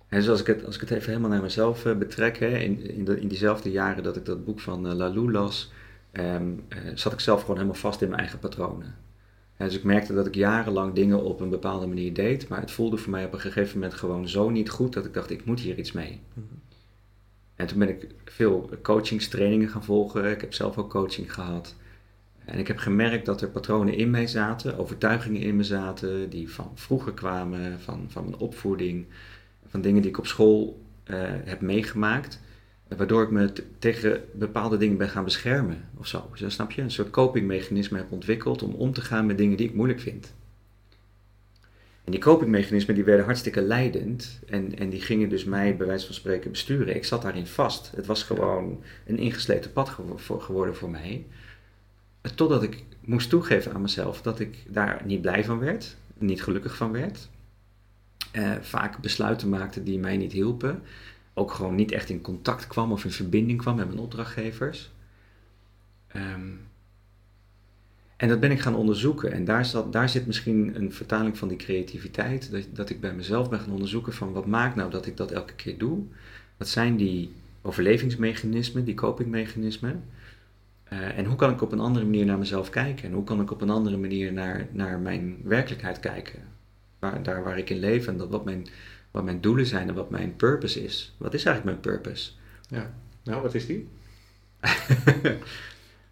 En 0.08 0.24
zoals 0.24 0.39
ik 0.39 0.48
het, 0.48 0.66
als 0.66 0.75
ik 0.75 0.82
het 0.82 0.92
even 0.92 1.08
helemaal 1.08 1.30
naar 1.30 1.42
mezelf 1.42 1.86
uh, 1.86 1.96
betrek, 1.96 2.38
hè, 2.38 2.58
in, 2.58 3.08
in 3.20 3.27
diezelfde 3.27 3.72
jaren 3.72 4.04
dat 4.04 4.16
ik 4.16 4.25
dat 4.25 4.46
boek 4.46 4.60
van 4.60 4.88
uh, 4.88 4.94
Lalou 4.94 5.32
las, 5.32 5.72
um, 6.20 6.64
uh, 6.70 6.78
zat 6.94 7.14
ik 7.14 7.20
zelf 7.20 7.42
gewoon 7.42 7.56
helemaal 7.56 7.80
vast 7.80 8.02
in 8.02 8.08
mijn 8.08 8.20
eigen 8.20 8.40
patronen. 8.40 8.96
En 9.58 9.66
dus 9.66 9.76
ik 9.76 9.84
merkte 9.84 10.14
dat 10.14 10.28
ik 10.28 10.36
jarenlang 10.36 10.94
dingen 10.94 11.24
op 11.24 11.40
een 11.40 11.50
bepaalde 11.50 11.88
manier 11.88 12.14
deed, 12.14 12.48
maar 12.48 12.60
het 12.60 12.72
voelde 12.72 12.98
voor 12.98 13.12
mij 13.12 13.26
op 13.26 13.34
een 13.34 13.40
gegeven 13.40 13.80
moment 13.80 13.94
gewoon 13.94 14.30
zo 14.30 14.50
niet 14.50 14.70
goed 14.70 14.94
dat 14.94 15.06
ik 15.06 15.14
dacht, 15.14 15.30
ik 15.30 15.46
moet 15.46 15.60
hier 15.60 15.78
iets 15.78 15.92
mee. 15.92 16.20
Mm-hmm. 16.34 16.60
En 17.56 17.68
toen 17.68 17.80
ben 17.80 17.90
ik 17.90 18.08
veel 18.26 18.70
coachingstrainingen 18.82 19.70
gaan 19.70 19.84
volgen. 19.84 20.32
Ik 20.32 20.42
heb 20.42 20.54
zelf 20.54 20.78
ook 20.78 20.90
coaching 20.90 21.34
gehad. 21.34 21.76
En 22.46 22.60
ik 22.60 22.68
heb 22.68 22.78
gemerkt 22.78 23.26
dat 23.26 23.42
er 23.42 23.50
patronen 23.50 23.94
in 23.94 24.10
mij 24.10 24.28
zaten, 24.28 24.78
overtuigingen 24.78 25.42
in 25.42 25.56
me 25.56 25.64
zaten, 25.64 26.30
die 26.30 26.50
van 26.52 26.72
vroeger 26.74 27.14
kwamen, 27.14 27.80
van, 27.80 28.06
van 28.08 28.24
mijn 28.24 28.38
opvoeding, 28.38 29.06
van 29.68 29.82
dingen 29.82 30.02
die 30.02 30.12
ik 30.12 30.18
op 30.18 30.28
school 30.28 30.82
uh, 31.06 31.18
heb 31.44 31.62
meegemaakt, 31.62 32.40
waardoor 32.98 33.24
ik 33.24 33.29
me 33.29 33.53
tegen 33.79 34.24
bepaalde 34.34 34.77
dingen 34.77 34.98
ben 34.98 35.10
gaan 35.10 35.24
beschermen 35.24 35.89
of 35.98 36.08
zo. 36.08 36.29
Dus, 36.38 36.53
snap 36.53 36.72
je? 36.72 36.82
Een 36.82 36.91
soort 36.91 37.10
copingmechanisme 37.10 37.98
heb 37.98 38.12
ontwikkeld 38.12 38.63
om 38.63 38.74
om 38.74 38.94
te 38.94 39.01
gaan 39.01 39.25
met 39.25 39.38
dingen 39.38 39.58
die 39.58 39.67
ik 39.67 39.74
moeilijk 39.74 40.00
vind. 40.00 40.34
En 42.03 42.13
die 42.13 42.22
copingmechanismen 42.22 42.96
die 42.96 43.03
werden 43.03 43.25
hartstikke 43.25 43.62
leidend 43.62 44.39
en, 44.46 44.77
en 44.77 44.89
die 44.89 45.01
gingen 45.01 45.29
dus 45.29 45.44
mij 45.44 45.77
bij 45.77 45.88
wijze 45.88 46.06
van 46.06 46.15
spreken 46.15 46.51
besturen. 46.51 46.96
Ik 46.96 47.06
zat 47.06 47.22
daarin 47.22 47.48
vast. 47.48 47.91
Het 47.96 48.06
was 48.06 48.24
gewoon 48.24 48.84
een 49.06 49.17
ingesleten 49.17 49.74
pad 49.74 49.89
geworden 50.27 50.75
voor 50.75 50.89
mij. 50.89 51.25
Totdat 52.36 52.63
ik 52.63 52.84
moest 53.01 53.29
toegeven 53.29 53.74
aan 53.74 53.82
mezelf 53.82 54.22
dat 54.22 54.39
ik 54.39 54.58
daar 54.67 55.01
niet 55.06 55.22
blij 55.22 55.44
van 55.44 55.60
werd, 55.60 55.96
niet 56.17 56.44
gelukkig 56.44 56.75
van 56.75 56.91
werd. 56.91 57.29
Uh, 58.34 58.51
vaak 58.62 58.98
besluiten 58.98 59.50
maakte 59.50 59.84
die 59.84 60.00
mij 60.00 60.17
niet 60.17 60.32
hielpen. 60.32 60.82
Ook 61.38 61.51
gewoon 61.51 61.75
niet 61.75 61.91
echt 61.91 62.10
in 62.10 62.22
contact 62.22 62.67
kwam 62.67 62.91
of 62.91 63.03
in 63.03 63.12
verbinding 63.12 63.60
kwam 63.60 63.75
met 63.75 63.88
mijn 63.88 64.00
opdrachtgevers. 64.00 64.91
Um, 66.15 66.60
en 68.15 68.27
dat 68.27 68.39
ben 68.39 68.51
ik 68.51 68.60
gaan 68.60 68.75
onderzoeken. 68.75 69.32
En 69.32 69.46
daar, 69.46 69.65
zat, 69.65 69.94
daar 69.94 70.10
zit 70.10 70.25
misschien 70.25 70.75
een 70.75 70.94
vertaling 70.94 71.38
van 71.38 71.48
die 71.48 71.58
creativiteit. 71.58 72.51
Dat, 72.51 72.67
dat 72.74 72.89
ik 72.89 73.00
bij 73.00 73.13
mezelf 73.13 73.50
ben 73.50 73.60
gaan 73.60 73.72
onderzoeken 73.72 74.13
van 74.13 74.34
wat 74.34 74.46
maakt 74.46 74.75
nou 74.75 74.91
dat 74.91 75.06
ik 75.06 75.17
dat 75.17 75.32
elke 75.32 75.53
keer 75.53 75.77
doe. 75.77 76.00
Wat 76.58 76.67
zijn 76.67 76.96
die 76.96 77.32
overlevingsmechanismen, 77.62 78.86
die 78.86 78.94
copingmechanismen. 78.94 80.03
Uh, 80.94 81.17
en 81.17 81.25
hoe 81.25 81.36
kan 81.36 81.51
ik 81.51 81.62
op 81.62 81.72
een 81.72 81.79
andere 81.79 82.06
manier 82.06 82.25
naar 82.25 82.38
mezelf 82.38 82.70
kijken? 82.70 83.08
En 83.08 83.13
hoe 83.13 83.24
kan 83.24 83.41
ik 83.41 83.51
op 83.51 83.62
een 83.62 83.70
andere 83.70 83.98
manier 83.98 84.34
naar, 84.34 84.67
naar 84.72 85.00
mijn 85.00 85.38
werkelijkheid 85.44 86.00
kijken? 86.00 86.39
Waar, 87.00 87.24
daar 87.24 87.44
waar 87.44 87.58
ik 87.58 87.70
in 87.70 87.79
leef 87.79 88.08
en 88.08 88.17
dat, 88.17 88.29
wat, 88.29 88.46
mijn, 88.46 88.67
wat 89.12 89.24
mijn 89.24 89.42
doelen 89.42 89.66
zijn 89.66 89.88
en 89.88 89.96
wat 89.96 90.10
mijn 90.10 90.36
purpose 90.36 90.84
is. 90.84 91.16
Wat 91.18 91.34
is 91.34 91.46
eigenlijk 91.46 91.84
mijn 91.84 91.96
purpose? 91.96 92.32
Ja, 92.68 92.94
nou, 93.24 93.42
wat 93.42 93.56
is 93.56 93.66
die? 93.66 93.88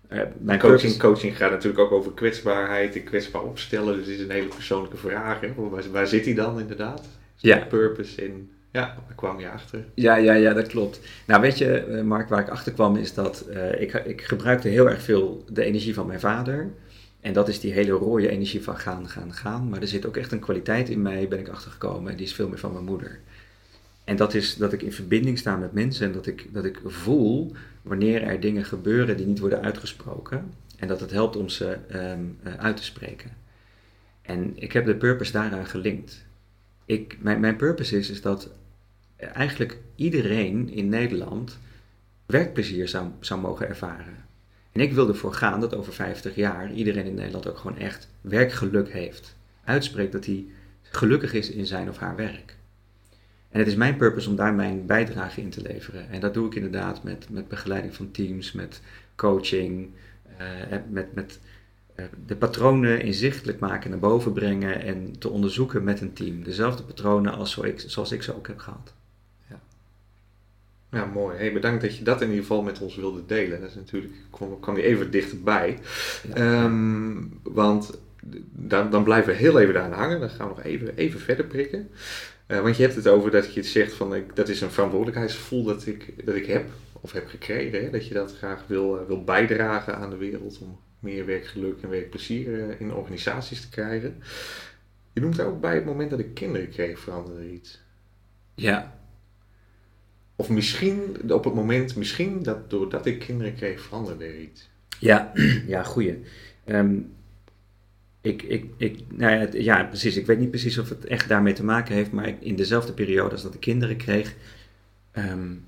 Uh, 0.10 0.22
mijn 0.38 0.60
coaching, 0.60 0.98
coaching 0.98 1.38
gaat 1.38 1.52
natuurlijk 1.52 1.80
ook 1.80 1.92
over 1.92 2.14
kwetsbaarheid 2.14 2.96
en 2.96 3.04
kwetsbaar 3.04 3.44
opstellen. 3.44 3.98
Dus 3.98 4.06
het 4.06 4.16
is 4.16 4.22
een 4.22 4.32
hele 4.32 4.48
persoonlijke 4.48 4.98
vraag. 4.98 5.40
Hè? 5.40 5.54
Waar, 5.56 5.92
waar 5.92 6.08
zit 6.08 6.26
hij 6.26 6.34
dan 6.34 6.60
inderdaad? 6.60 7.08
Ja. 7.36 7.58
Purpose 7.58 8.26
in. 8.26 8.50
Ja, 8.72 8.96
waar 9.06 9.16
kwam 9.16 9.40
je 9.40 9.50
achter? 9.50 9.86
Ja, 9.94 10.16
ja, 10.16 10.34
ja, 10.34 10.54
dat 10.54 10.68
klopt. 10.68 11.00
Nou, 11.26 11.42
weet 11.42 11.58
je, 11.58 11.74
eh, 11.74 12.02
Mark, 12.02 12.30
waar 12.30 12.42
ik 12.42 12.50
achter 12.50 12.72
kwam 12.72 12.96
is 12.96 13.14
dat 13.14 13.46
uh, 13.50 13.82
ik, 13.82 13.94
ik 13.94 14.22
gebruikte 14.22 14.68
heel 14.68 14.90
erg 14.90 15.02
veel 15.02 15.46
de 15.50 15.64
energie 15.64 15.94
van 15.94 16.08
mijn 16.08 16.20
vader. 16.20 16.72
En 17.26 17.34
dat 17.34 17.48
is 17.48 17.60
die 17.60 17.74
hele 17.74 17.92
rode 17.92 18.30
energie 18.30 18.64
van 18.64 18.78
gaan, 18.78 19.10
gaan, 19.10 19.34
gaan. 19.34 19.70
Maar 19.70 19.82
er 19.82 19.88
zit 19.88 20.06
ook 20.06 20.18
echt 20.18 20.32
een 20.32 20.40
kwaliteit 20.40 20.90
in 20.90 21.02
mij, 21.02 21.28
ben 21.28 21.40
ik 21.40 21.48
achtergekomen. 21.48 22.12
En 22.12 22.18
die 22.18 22.26
is 22.26 22.34
veel 22.34 22.48
meer 22.48 22.60
van 22.60 22.74
mijn 22.74 22.86
moeder. 22.86 23.20
En 24.04 24.16
dat 24.16 24.34
is 24.34 24.56
dat 24.56 24.74
ik 24.74 24.82
in 24.82 24.92
verbinding 24.92 25.38
sta 25.38 25.56
met 25.56 25.74
mensen 25.74 26.06
en 26.06 26.14
dat 26.14 26.26
ik, 26.28 26.48
dat 26.54 26.66
ik 26.66 26.80
voel 26.84 27.56
wanneer 27.82 28.24
er 28.24 28.40
dingen 28.40 28.66
gebeuren 28.66 29.18
die 29.18 29.26
niet 29.26 29.40
worden 29.40 29.62
uitgesproken. 29.62 30.54
En 30.78 30.88
dat 30.88 31.00
het 31.00 31.12
helpt 31.12 31.36
om 31.36 31.50
ze 31.50 31.78
ehm, 31.90 32.24
eh, 32.44 32.54
uit 32.54 32.78
te 32.78 32.84
spreken. 32.84 33.32
En 34.22 34.52
ik 34.56 34.72
heb 34.72 34.86
de 34.86 34.96
purpose 34.96 35.32
daaraan 35.32 35.68
gelinkt. 35.68 36.26
Ik, 36.86 37.18
mijn, 37.22 37.40
mijn 37.40 37.56
purpose 37.56 37.98
is, 37.98 38.10
is 38.10 38.22
dat 38.22 38.50
eigenlijk 39.16 39.78
iedereen 39.96 40.70
in 40.70 40.90
Nederland 40.90 41.58
werkplezier 42.26 42.88
zou, 42.88 43.08
zou 43.20 43.42
mogen 43.42 43.68
ervaren. 43.68 44.25
En 44.76 44.82
ik 44.82 44.94
wil 44.94 45.08
ervoor 45.08 45.34
gaan 45.34 45.60
dat 45.60 45.76
over 45.76 45.94
50 45.94 46.36
jaar 46.36 46.72
iedereen 46.72 47.06
in 47.06 47.14
Nederland 47.14 47.48
ook 47.48 47.58
gewoon 47.58 47.78
echt 47.78 48.08
werkgeluk 48.22 48.90
heeft. 48.90 49.36
Uitspreekt 49.64 50.12
dat 50.12 50.26
hij 50.26 50.46
gelukkig 50.82 51.34
is 51.34 51.50
in 51.50 51.66
zijn 51.66 51.90
of 51.90 51.98
haar 51.98 52.16
werk. 52.16 52.56
En 53.50 53.60
het 53.60 53.68
is 53.68 53.76
mijn 53.76 53.98
purpose 53.98 54.30
om 54.30 54.36
daar 54.36 54.54
mijn 54.54 54.86
bijdrage 54.86 55.42
in 55.42 55.50
te 55.50 55.62
leveren. 55.62 56.10
En 56.10 56.20
dat 56.20 56.34
doe 56.34 56.48
ik 56.48 56.56
inderdaad 56.56 57.04
met, 57.04 57.30
met 57.30 57.48
begeleiding 57.48 57.96
van 57.96 58.12
teams, 58.12 58.52
met 58.52 58.82
coaching, 59.16 59.90
uh, 60.72 60.78
met, 60.90 61.14
met 61.14 61.40
uh, 61.96 62.06
de 62.26 62.36
patronen 62.36 63.02
inzichtelijk 63.02 63.60
maken, 63.60 63.90
naar 63.90 64.00
boven 64.00 64.34
brengen 64.34 64.82
en 64.82 65.20
te 65.20 65.30
onderzoeken 65.30 65.84
met 65.84 66.02
een 66.02 66.14
team. 66.14 66.44
Dezelfde 66.44 66.84
patronen 66.84 67.34
als 67.34 67.58
ik, 67.58 67.84
zoals 67.88 68.12
ik 68.12 68.24
ze 68.24 68.36
ook 68.36 68.48
heb 68.48 68.58
gehad. 68.58 68.94
Ja, 70.96 71.06
mooi. 71.06 71.38
Hey, 71.38 71.54
bedankt 71.54 71.82
dat 71.82 71.98
je 71.98 72.04
dat 72.04 72.22
in 72.22 72.28
ieder 72.28 72.42
geval 72.42 72.62
met 72.62 72.82
ons 72.82 72.96
wilde 72.96 73.26
delen. 73.26 73.62
Dat 73.62 73.70
is 73.70 73.76
natuurlijk, 73.76 74.14
kwam, 74.30 74.60
kwam 74.60 74.78
je 74.78 74.84
even 74.84 75.12
dichterbij. 75.12 75.80
Ja. 76.36 76.64
Um, 76.64 77.40
want 77.44 78.00
dan, 78.52 78.90
dan 78.90 79.04
blijven 79.04 79.32
we 79.34 79.40
heel 79.40 79.60
even 79.60 79.74
daar 79.74 79.92
hangen. 79.92 80.20
Dan 80.20 80.30
gaan 80.30 80.48
we 80.48 80.54
nog 80.56 80.64
even, 80.64 80.96
even 80.96 81.20
verder 81.20 81.46
prikken. 81.46 81.90
Uh, 82.48 82.60
want 82.60 82.78
je 82.78 82.84
hebt 82.84 82.96
het 82.96 83.08
over 83.08 83.32
dat 83.32 83.54
je 83.54 83.60
het 83.60 83.70
zegt 83.70 83.94
van 83.94 84.16
ik, 84.16 84.36
dat 84.36 84.50
is 84.50 84.62
een 84.62 84.72
verantwoordelijkheidsgevoel 84.72 85.64
dat 85.64 85.86
ik, 85.86 86.26
dat 86.26 86.36
ik 86.36 86.46
heb 86.46 86.70
of 87.02 87.12
heb 87.12 87.28
gekregen. 87.28 87.84
Hè? 87.84 87.90
Dat 87.90 88.08
je 88.08 88.14
dat 88.14 88.38
graag 88.38 88.64
wil, 88.68 89.00
uh, 89.02 89.08
wil 89.08 89.24
bijdragen 89.24 89.96
aan 89.98 90.10
de 90.10 90.18
wereld 90.18 90.60
om 90.60 90.80
meer 91.00 91.26
werkgeluk 91.26 91.82
en 91.82 91.90
werkplezier 91.90 92.48
uh, 92.48 92.80
in 92.80 92.94
organisaties 92.94 93.62
te 93.62 93.70
krijgen. 93.70 94.22
Je 95.14 95.22
noemt 95.22 95.42
ook 95.42 95.62
bij 95.62 95.76
het 95.76 95.86
moment 95.86 96.10
dat 96.10 96.20
ik 96.20 96.34
kinderen 96.34 96.70
kreeg 96.70 97.00
veranderde 97.00 97.52
iets. 97.52 97.82
Ja. 98.56 99.04
Of 100.36 100.50
misschien 100.50 101.32
op 101.32 101.44
het 101.44 101.54
moment, 101.54 101.96
misschien 101.96 102.44
dat 102.44 102.70
doordat 102.70 103.06
ik 103.06 103.20
kinderen 103.20 103.56
kreeg 103.56 103.82
veranderde 103.82 104.26
er 104.26 104.40
iets. 104.40 104.70
Ja, 105.00 105.32
ja 105.68 105.84
goeie. 105.84 106.24
Um, 106.66 107.14
ik, 108.22 108.42
ik, 108.42 108.66
ik, 108.78 109.00
nou 109.10 109.34
ja, 109.34 109.48
ja, 109.52 109.84
precies. 109.84 110.18
Ik 110.18 110.26
weet 110.26 110.40
niet 110.40 110.50
precies 110.50 110.78
of 110.78 110.90
het 110.90 111.06
echt 111.06 111.28
daarmee 111.28 111.54
te 111.54 111.64
maken 111.64 111.96
heeft, 111.96 112.12
maar 112.12 112.36
in 112.40 112.56
dezelfde 112.56 112.94
periode 112.94 113.32
als 113.32 113.44
dat 113.44 113.54
ik 113.54 113.60
kinderen 113.60 113.98
kreeg, 113.98 114.36
um, 115.14 115.66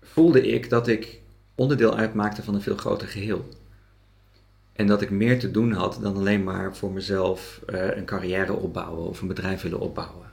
voelde 0.00 0.46
ik 0.46 0.70
dat 0.70 0.88
ik 0.88 1.20
onderdeel 1.54 1.96
uitmaakte 1.96 2.42
van 2.42 2.54
een 2.54 2.62
veel 2.62 2.76
groter 2.76 3.08
geheel. 3.08 3.48
En 4.72 4.86
dat 4.86 5.02
ik 5.02 5.10
meer 5.10 5.38
te 5.38 5.50
doen 5.50 5.72
had 5.72 5.98
dan 6.02 6.16
alleen 6.16 6.44
maar 6.44 6.76
voor 6.76 6.92
mezelf 6.92 7.62
uh, 7.70 7.96
een 7.96 8.04
carrière 8.04 8.52
opbouwen 8.52 9.06
of 9.06 9.20
een 9.20 9.28
bedrijf 9.28 9.62
willen 9.62 9.80
opbouwen. 9.80 10.26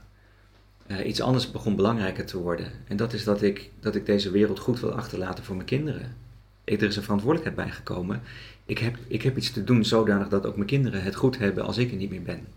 Uh, 0.93 1.07
iets 1.07 1.21
anders 1.21 1.51
begon 1.51 1.75
belangrijker 1.75 2.25
te 2.25 2.37
worden. 2.37 2.71
En 2.87 2.97
dat 2.97 3.13
is 3.13 3.23
dat 3.23 3.41
ik, 3.41 3.69
dat 3.79 3.95
ik 3.95 4.05
deze 4.05 4.31
wereld 4.31 4.59
goed 4.59 4.79
wil 4.79 4.91
achterlaten 4.91 5.43
voor 5.43 5.55
mijn 5.55 5.67
kinderen. 5.67 6.15
Ik, 6.63 6.81
er 6.81 6.87
is 6.87 6.95
een 6.95 7.03
verantwoordelijkheid 7.03 7.67
bij 7.67 7.75
gekomen 7.75 8.21
ik 8.65 8.77
heb, 8.77 8.95
ik 9.07 9.21
heb 9.21 9.37
iets 9.37 9.51
te 9.51 9.63
doen 9.63 9.85
zodanig 9.85 10.27
dat 10.27 10.45
ook 10.45 10.55
mijn 10.55 10.67
kinderen 10.67 11.03
het 11.03 11.15
goed 11.15 11.37
hebben 11.37 11.65
als 11.65 11.77
ik 11.77 11.91
er 11.91 11.97
niet 11.97 12.09
meer 12.09 12.21
ben. 12.21 12.47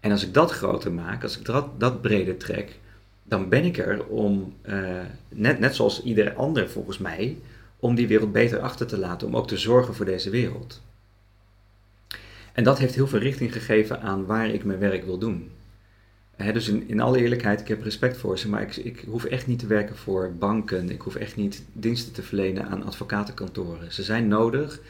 En 0.00 0.10
als 0.10 0.24
ik 0.24 0.34
dat 0.34 0.50
groter 0.50 0.92
maak, 0.92 1.22
als 1.22 1.38
ik 1.38 1.44
dat, 1.44 1.80
dat 1.80 2.00
breder 2.00 2.36
trek, 2.36 2.78
dan 3.22 3.48
ben 3.48 3.64
ik 3.64 3.78
er 3.78 4.06
om, 4.06 4.54
uh, 4.66 5.00
net, 5.28 5.58
net 5.58 5.74
zoals 5.74 6.02
ieder 6.02 6.34
ander 6.34 6.70
volgens 6.70 6.98
mij, 6.98 7.38
om 7.76 7.94
die 7.94 8.06
wereld 8.06 8.32
beter 8.32 8.60
achter 8.60 8.86
te 8.86 8.98
laten, 8.98 9.26
om 9.26 9.36
ook 9.36 9.48
te 9.48 9.58
zorgen 9.58 9.94
voor 9.94 10.04
deze 10.04 10.30
wereld. 10.30 10.82
En 12.52 12.64
dat 12.64 12.78
heeft 12.78 12.94
heel 12.94 13.06
veel 13.06 13.18
richting 13.18 13.52
gegeven 13.52 14.00
aan 14.00 14.26
waar 14.26 14.48
ik 14.48 14.64
mijn 14.64 14.78
werk 14.78 15.04
wil 15.04 15.18
doen 15.18 15.50
dus 16.50 16.68
in, 16.68 16.88
in 16.88 17.00
alle 17.00 17.18
eerlijkheid, 17.18 17.60
ik 17.60 17.68
heb 17.68 17.82
respect 17.82 18.16
voor 18.16 18.38
ze, 18.38 18.48
maar 18.48 18.62
ik, 18.62 18.76
ik 18.76 19.04
hoef 19.08 19.24
echt 19.24 19.46
niet 19.46 19.58
te 19.58 19.66
werken 19.66 19.96
voor 19.96 20.32
banken. 20.38 20.90
Ik 20.90 21.00
hoef 21.00 21.14
echt 21.14 21.36
niet 21.36 21.62
diensten 21.72 22.12
te 22.12 22.22
verlenen 22.22 22.68
aan 22.68 22.84
advocatenkantoren. 22.84 23.92
Ze 23.92 24.02
zijn 24.02 24.28
nodig, 24.28 24.80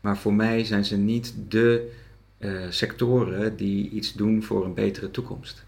maar 0.00 0.18
voor 0.18 0.34
mij 0.34 0.64
zijn 0.64 0.84
ze 0.84 0.96
niet 0.96 1.34
de 1.48 1.90
uh, 2.38 2.62
sectoren 2.68 3.56
die 3.56 3.90
iets 3.90 4.12
doen 4.12 4.42
voor 4.42 4.64
een 4.64 4.74
betere 4.74 5.10
toekomst. 5.10 5.64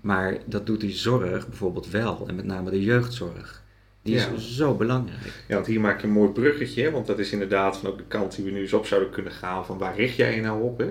Maar 0.00 0.38
dat 0.44 0.66
doet 0.66 0.80
die 0.80 0.92
zorg 0.92 1.48
bijvoorbeeld 1.48 1.90
wel, 1.90 2.24
en 2.28 2.34
met 2.34 2.44
name 2.44 2.70
de 2.70 2.84
jeugdzorg. 2.84 3.62
Die 4.02 4.16
is 4.16 4.56
zo 4.56 4.74
belangrijk. 4.74 5.44
Ja, 5.48 5.54
want 5.54 5.66
hier 5.66 5.80
maak 5.80 6.00
je 6.00 6.06
een 6.06 6.12
mooi 6.12 6.30
bruggetje, 6.30 6.90
want 6.90 7.06
dat 7.06 7.18
is 7.18 7.32
inderdaad 7.32 7.76
van 7.76 7.90
ook 7.90 7.98
de 7.98 8.04
kant 8.08 8.34
die 8.36 8.44
we 8.44 8.50
nu 8.50 8.60
eens 8.60 8.72
op 8.72 8.86
zouden 8.86 9.10
kunnen 9.10 9.32
gaan 9.32 9.66
van 9.66 9.78
waar 9.78 9.96
richt 9.96 10.16
jij 10.16 10.34
je 10.34 10.40
nou 10.40 10.62
op? 10.62 10.78
Hè? 10.78 10.90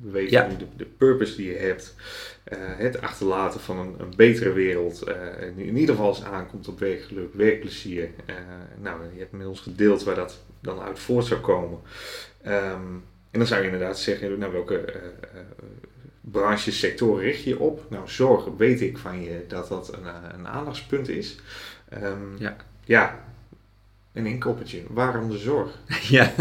We 0.00 0.10
weten 0.10 0.48
nu 0.48 0.56
de, 0.56 0.66
de, 0.76 0.84
purpose 0.84 1.36
die 1.36 1.46
je 1.46 1.56
hebt. 1.56 1.94
Uh, 2.52 2.58
het 2.58 3.00
achterlaten 3.00 3.60
van 3.60 3.78
een, 3.78 3.94
een 3.98 4.12
betere 4.16 4.52
wereld. 4.52 5.08
Uh, 5.08 5.48
in, 5.56 5.76
ieder 5.76 5.94
geval 5.94 6.08
als 6.08 6.18
het 6.18 6.26
aankomt 6.26 6.68
op 6.68 6.78
werkgeluk, 6.78 7.34
werkplezier. 7.34 8.02
Uh, 8.02 8.34
nou, 8.80 9.00
je 9.12 9.18
hebt 9.18 9.32
met 9.32 9.46
ons 9.46 9.60
gedeeld 9.60 10.04
waar 10.04 10.14
dat 10.14 10.42
dan 10.60 10.80
uit 10.80 10.98
voort 10.98 11.24
zou 11.24 11.40
komen. 11.40 11.80
Um, 12.46 13.04
en 13.30 13.38
dan 13.38 13.46
zou 13.46 13.60
je 13.60 13.66
inderdaad 13.66 13.98
zeggen, 13.98 14.38
nou, 14.38 14.52
welke 14.52 15.02
branches, 16.20 16.78
sectoren 16.78 17.22
richt 17.22 17.42
je 17.42 17.58
op? 17.58 17.86
Nou, 17.90 18.08
zorg 18.08 18.44
weet 18.56 18.80
ik 18.80 18.98
van 18.98 19.22
je 19.22 19.44
dat 19.48 19.68
dat 19.68 19.94
een, 19.94 20.34
een 20.34 20.48
aandachtspunt 20.48 21.08
is. 21.08 21.36
Um, 22.02 22.34
ja. 22.38 22.56
ja, 22.84 23.24
een 24.12 24.26
inkoppertje. 24.26 24.82
Waarom 24.88 25.30
de 25.30 25.38
zorg? 25.38 25.78
ja. 26.08 26.32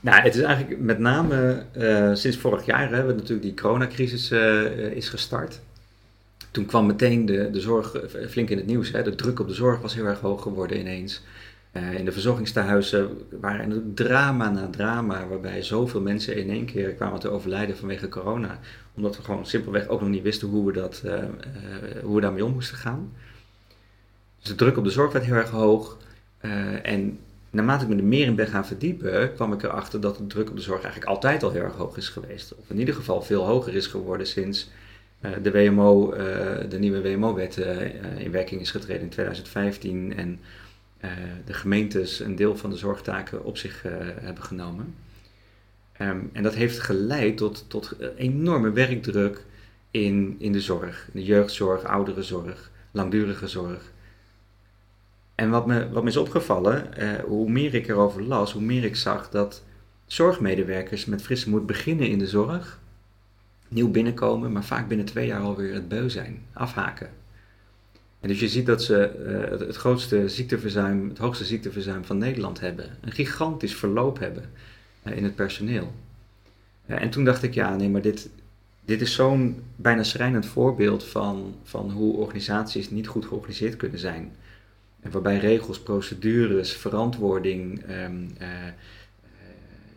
Nou, 0.00 0.22
het 0.22 0.34
is 0.34 0.42
eigenlijk 0.42 0.80
met 0.80 0.98
name 0.98 1.62
uh, 1.76 2.14
sinds 2.14 2.36
vorig 2.36 2.66
jaar 2.66 2.90
hebben 2.90 3.06
we 3.06 3.20
natuurlijk 3.20 3.42
die 3.42 3.54
coronacrisis 3.54 4.32
uh, 4.32 4.90
is 4.90 5.08
gestart. 5.08 5.60
Toen 6.50 6.66
kwam 6.66 6.86
meteen 6.86 7.26
de, 7.26 7.50
de 7.50 7.60
zorg 7.60 7.96
flink 8.28 8.50
in 8.50 8.56
het 8.56 8.66
nieuws. 8.66 8.90
Hè. 8.90 9.02
De 9.02 9.14
druk 9.14 9.40
op 9.40 9.48
de 9.48 9.54
zorg 9.54 9.80
was 9.80 9.94
heel 9.94 10.04
erg 10.04 10.20
hoog 10.20 10.42
geworden 10.42 10.78
ineens. 10.78 11.22
in 11.96 12.04
de 12.04 12.12
verzorgingstehuizen 12.12 13.08
waren 13.40 13.70
er 13.70 13.82
drama 13.94 14.50
na 14.50 14.68
drama, 14.70 15.26
waarbij 15.26 15.62
zoveel 15.62 16.00
mensen 16.00 16.36
in 16.36 16.50
één 16.50 16.64
keer 16.64 16.92
kwamen 16.92 17.20
te 17.20 17.28
overlijden 17.28 17.76
vanwege 17.76 18.08
corona. 18.08 18.58
Omdat 18.94 19.16
we 19.16 19.22
gewoon 19.22 19.46
simpelweg 19.46 19.88
ook 19.88 20.00
nog 20.00 20.08
niet 20.08 20.22
wisten 20.22 20.48
hoe 20.48 20.66
we, 20.66 20.72
dat, 20.72 21.02
hoe 22.02 22.14
we 22.14 22.20
daarmee 22.20 22.44
om 22.44 22.52
moesten 22.52 22.76
gaan. 22.76 23.12
Dus 24.38 24.48
de 24.48 24.54
druk 24.54 24.76
op 24.76 24.84
de 24.84 24.90
zorg 24.90 25.12
werd 25.12 25.24
heel 25.24 25.34
erg 25.34 25.50
hoog. 25.50 25.98
en 26.82 27.18
naarmate 27.50 27.84
ik 27.84 27.90
me 27.90 27.96
er 27.96 28.04
meer 28.04 28.26
in 28.26 28.34
ben 28.34 28.46
gaan 28.46 28.66
verdiepen, 28.66 29.34
kwam 29.34 29.52
ik 29.52 29.62
erachter 29.62 30.00
dat 30.00 30.16
de 30.16 30.26
druk 30.26 30.50
op 30.50 30.56
de 30.56 30.62
zorg 30.62 30.82
eigenlijk 30.82 31.12
altijd 31.12 31.42
al 31.42 31.50
heel 31.50 31.62
erg 31.62 31.74
hoog 31.74 31.96
is 31.96 32.08
geweest. 32.08 32.54
Of 32.54 32.70
in 32.70 32.78
ieder 32.78 32.94
geval 32.94 33.22
veel 33.22 33.44
hoger 33.44 33.74
is 33.74 33.86
geworden 33.86 34.26
sinds 34.26 34.70
uh, 35.20 35.30
de 35.42 35.50
WMO, 35.50 36.12
uh, 36.12 36.18
de 36.68 36.78
nieuwe 36.78 37.02
WMO-wet 37.02 37.56
uh, 37.56 38.20
in 38.20 38.30
werking 38.30 38.60
is 38.60 38.70
getreden 38.70 39.02
in 39.02 39.08
2015 39.08 40.16
en 40.16 40.40
de 41.44 41.54
gemeentes 41.54 42.20
een 42.20 42.36
deel 42.36 42.56
van 42.56 42.70
de 42.70 42.76
zorgtaken 42.76 43.44
op 43.44 43.56
zich 43.56 43.82
hebben 44.20 44.42
genomen. 44.42 44.94
Um, 46.00 46.30
en 46.32 46.42
dat 46.42 46.54
heeft 46.54 46.78
geleid 46.78 47.36
tot, 47.36 47.64
tot 47.68 47.94
enorme 48.16 48.70
werkdruk 48.70 49.44
in, 49.90 50.36
in 50.38 50.52
de 50.52 50.60
zorg, 50.60 51.08
in 51.12 51.20
de 51.20 51.26
jeugdzorg, 51.26 51.84
ouderenzorg, 51.84 52.70
langdurige 52.90 53.48
zorg. 53.48 53.92
En 55.38 55.50
wat 55.50 55.66
me, 55.66 55.88
wat 55.90 56.02
me 56.02 56.08
is 56.08 56.16
opgevallen, 56.16 56.88
uh, 56.98 57.12
hoe 57.12 57.50
meer 57.50 57.74
ik 57.74 57.88
erover 57.88 58.22
las, 58.22 58.52
hoe 58.52 58.62
meer 58.62 58.84
ik 58.84 58.96
zag 58.96 59.30
dat 59.30 59.62
zorgmedewerkers 60.06 61.04
met 61.04 61.22
frisse 61.22 61.50
moed 61.50 61.66
beginnen 61.66 62.08
in 62.08 62.18
de 62.18 62.26
zorg, 62.26 62.80
nieuw 63.68 63.90
binnenkomen, 63.90 64.52
maar 64.52 64.64
vaak 64.64 64.88
binnen 64.88 65.06
twee 65.06 65.26
jaar 65.26 65.40
alweer 65.40 65.74
het 65.74 65.88
beu 65.88 66.08
zijn, 66.08 66.42
afhaken. 66.52 67.08
En 68.20 68.28
dus 68.28 68.40
je 68.40 68.48
ziet 68.48 68.66
dat 68.66 68.82
ze 68.82 69.10
uh, 69.52 69.66
het, 69.66 69.76
grootste 69.76 70.28
ziekteverzuim, 70.28 71.08
het 71.08 71.18
hoogste 71.18 71.44
ziekteverzuim 71.44 72.04
van 72.04 72.18
Nederland 72.18 72.60
hebben. 72.60 72.96
Een 73.00 73.12
gigantisch 73.12 73.76
verloop 73.76 74.18
hebben 74.18 74.50
uh, 75.02 75.16
in 75.16 75.24
het 75.24 75.34
personeel. 75.34 75.92
en 76.86 77.10
toen 77.10 77.24
dacht 77.24 77.42
ik, 77.42 77.54
ja, 77.54 77.76
nee, 77.76 77.88
maar 77.88 78.02
dit, 78.02 78.30
dit 78.84 79.00
is 79.00 79.14
zo'n 79.14 79.62
bijna 79.76 80.02
schrijnend 80.02 80.46
voorbeeld 80.46 81.04
van, 81.04 81.54
van 81.64 81.90
hoe 81.90 82.16
organisaties 82.16 82.90
niet 82.90 83.06
goed 83.06 83.26
georganiseerd 83.26 83.76
kunnen 83.76 83.98
zijn. 83.98 84.32
Waarbij 85.02 85.38
regels, 85.38 85.80
procedures, 85.80 86.72
verantwoording, 86.72 87.82
um, 87.90 88.30
uh, 88.40 88.48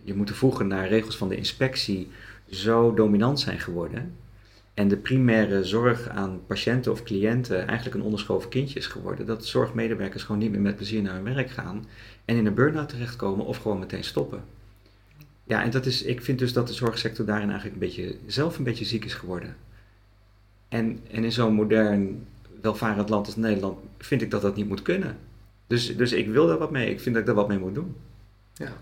je 0.04 0.14
moet 0.14 0.32
voegen 0.32 0.68
naar 0.68 0.88
regels 0.88 1.18
van 1.18 1.30
de 1.30 1.36
inspectie, 1.36 2.08
zo 2.50 2.94
dominant 2.94 3.40
zijn 3.40 3.60
geworden. 3.60 4.16
En 4.74 4.88
de 4.88 4.98
primaire 4.98 5.64
zorg 5.64 6.10
aan 6.10 6.42
patiënten 6.48 6.92
of 6.92 7.04
cliënten 7.04 7.68
eigenlijk 7.68 7.96
een 7.96 8.04
onderschoven 8.04 8.50
kindje 8.50 8.80
is 8.80 8.88
geworden. 8.88 9.26
Dat 9.26 9.46
zorgmedewerkers 9.46 10.24
gewoon 10.24 10.42
niet 10.42 10.52
meer 10.52 10.62
met 10.62 10.76
plezier 10.76 11.02
naar 11.02 11.14
hun 11.14 11.34
werk 11.34 11.50
gaan 11.50 11.86
en 12.26 12.36
in 12.36 12.46
een 12.46 12.54
burn-out 12.54 12.90
terechtkomen 12.90 13.46
of 13.46 13.58
gewoon 13.58 13.80
meteen 13.80 14.04
stoppen. 14.04 14.44
Ja, 15.44 15.64
en 15.64 15.72
dat 15.72 15.86
is, 15.86 16.04
ik 16.04 16.22
vind 16.22 16.40
dus 16.40 16.54
dat 16.54 16.68
de 16.68 16.74
zorgsector 16.74 17.26
daarin 17.26 17.50
eigenlijk 17.50 17.74
een 17.74 17.88
beetje, 17.88 18.16
zelf 18.26 18.58
een 18.58 18.64
beetje 18.64 18.86
ziek 18.86 19.06
is 19.06 19.14
geworden. 19.14 19.56
En, 20.68 21.00
en 21.12 21.24
in 21.24 21.32
zo'n 21.32 21.54
modern 21.54 22.26
welvarend 22.62 23.10
land 23.10 23.26
als 23.26 23.36
Nederland 23.36 23.78
vind 23.98 24.22
ik 24.22 24.32
dat 24.32 24.42
dat 24.42 24.56
niet 24.56 24.68
moet 24.68 24.82
kunnen. 24.82 25.18
Dus, 25.68 25.98
dus 25.98 26.12
ik 26.12 26.28
wil 26.28 26.48
daar 26.48 26.58
wat 26.58 26.72
mee. 26.72 26.90
Ik 26.90 27.00
vind 27.00 27.16
dat 27.16 27.24
ik 27.24 27.26
daar 27.26 27.36
wat 27.36 27.48
mee 27.48 27.60
moet 27.60 27.76
doen. 27.76 27.96
Ja. 28.54 28.74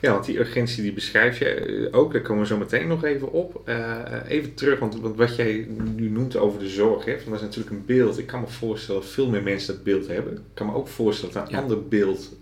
Ja, 0.00 0.12
want 0.12 0.24
die 0.24 0.38
urgentie 0.38 0.82
die 0.82 0.92
beschrijf 0.92 1.38
je 1.38 1.48
eh, 1.48 1.98
ook, 1.98 2.12
daar 2.12 2.22
komen 2.22 2.42
we 2.42 2.48
zo 2.48 2.56
meteen 2.56 2.88
nog 2.88 3.04
even 3.04 3.32
op. 3.32 3.62
Uh, 3.68 3.98
even 4.28 4.54
terug, 4.54 4.78
want, 4.78 5.00
want, 5.00 5.16
wat 5.16 5.36
jij 5.36 5.66
nu 5.96 6.08
noemt 6.08 6.36
over 6.36 6.58
de 6.58 6.68
zorg, 6.68 7.04
hè, 7.04 7.16
dat 7.24 7.34
is 7.34 7.40
natuurlijk 7.40 7.70
een 7.70 7.84
beeld. 7.86 8.18
Ik 8.18 8.26
kan 8.26 8.40
me 8.40 8.46
voorstellen 8.46 9.00
dat 9.00 9.10
veel 9.10 9.28
meer 9.28 9.42
mensen 9.42 9.74
dat 9.74 9.84
beeld 9.84 10.06
hebben. 10.06 10.32
Ik 10.32 10.40
kan 10.54 10.66
me 10.66 10.74
ook 10.74 10.88
voorstellen 10.88 11.34
dat 11.34 11.48
een 11.48 11.58
ander 11.58 11.88
beeld 11.88 12.32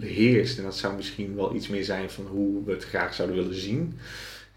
heerst. 0.00 0.58
En 0.58 0.64
dat 0.64 0.76
zou 0.76 0.96
misschien 0.96 1.36
wel 1.36 1.54
iets 1.54 1.68
meer 1.68 1.84
zijn 1.84 2.10
van 2.10 2.26
hoe 2.26 2.64
we 2.64 2.72
het 2.72 2.84
graag 2.84 3.14
zouden 3.14 3.36
willen 3.36 3.60
zien. 3.60 3.98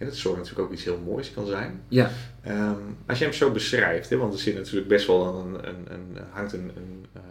En 0.01 0.08
dat 0.08 0.15
zorg 0.15 0.38
natuurlijk 0.38 0.67
ook 0.67 0.74
iets 0.74 0.84
heel 0.84 1.00
moois 1.05 1.34
kan 1.34 1.46
zijn. 1.46 1.81
Ja. 1.88 2.12
Um, 2.48 2.98
als 3.05 3.17
je 3.17 3.24
hem 3.24 3.34
zo 3.34 3.51
beschrijft, 3.51 4.10
hè, 4.10 4.17
want 4.17 4.34
er 4.34 4.39
zit 4.39 4.55
natuurlijk 4.55 4.88
best 4.88 5.08
wel 5.08 5.36
een, 5.36 5.67
een, 5.67 5.93
een 5.93 6.17
hangt 6.31 6.53
een, 6.53 6.72
een, 6.75 7.05
uh, 7.15 7.22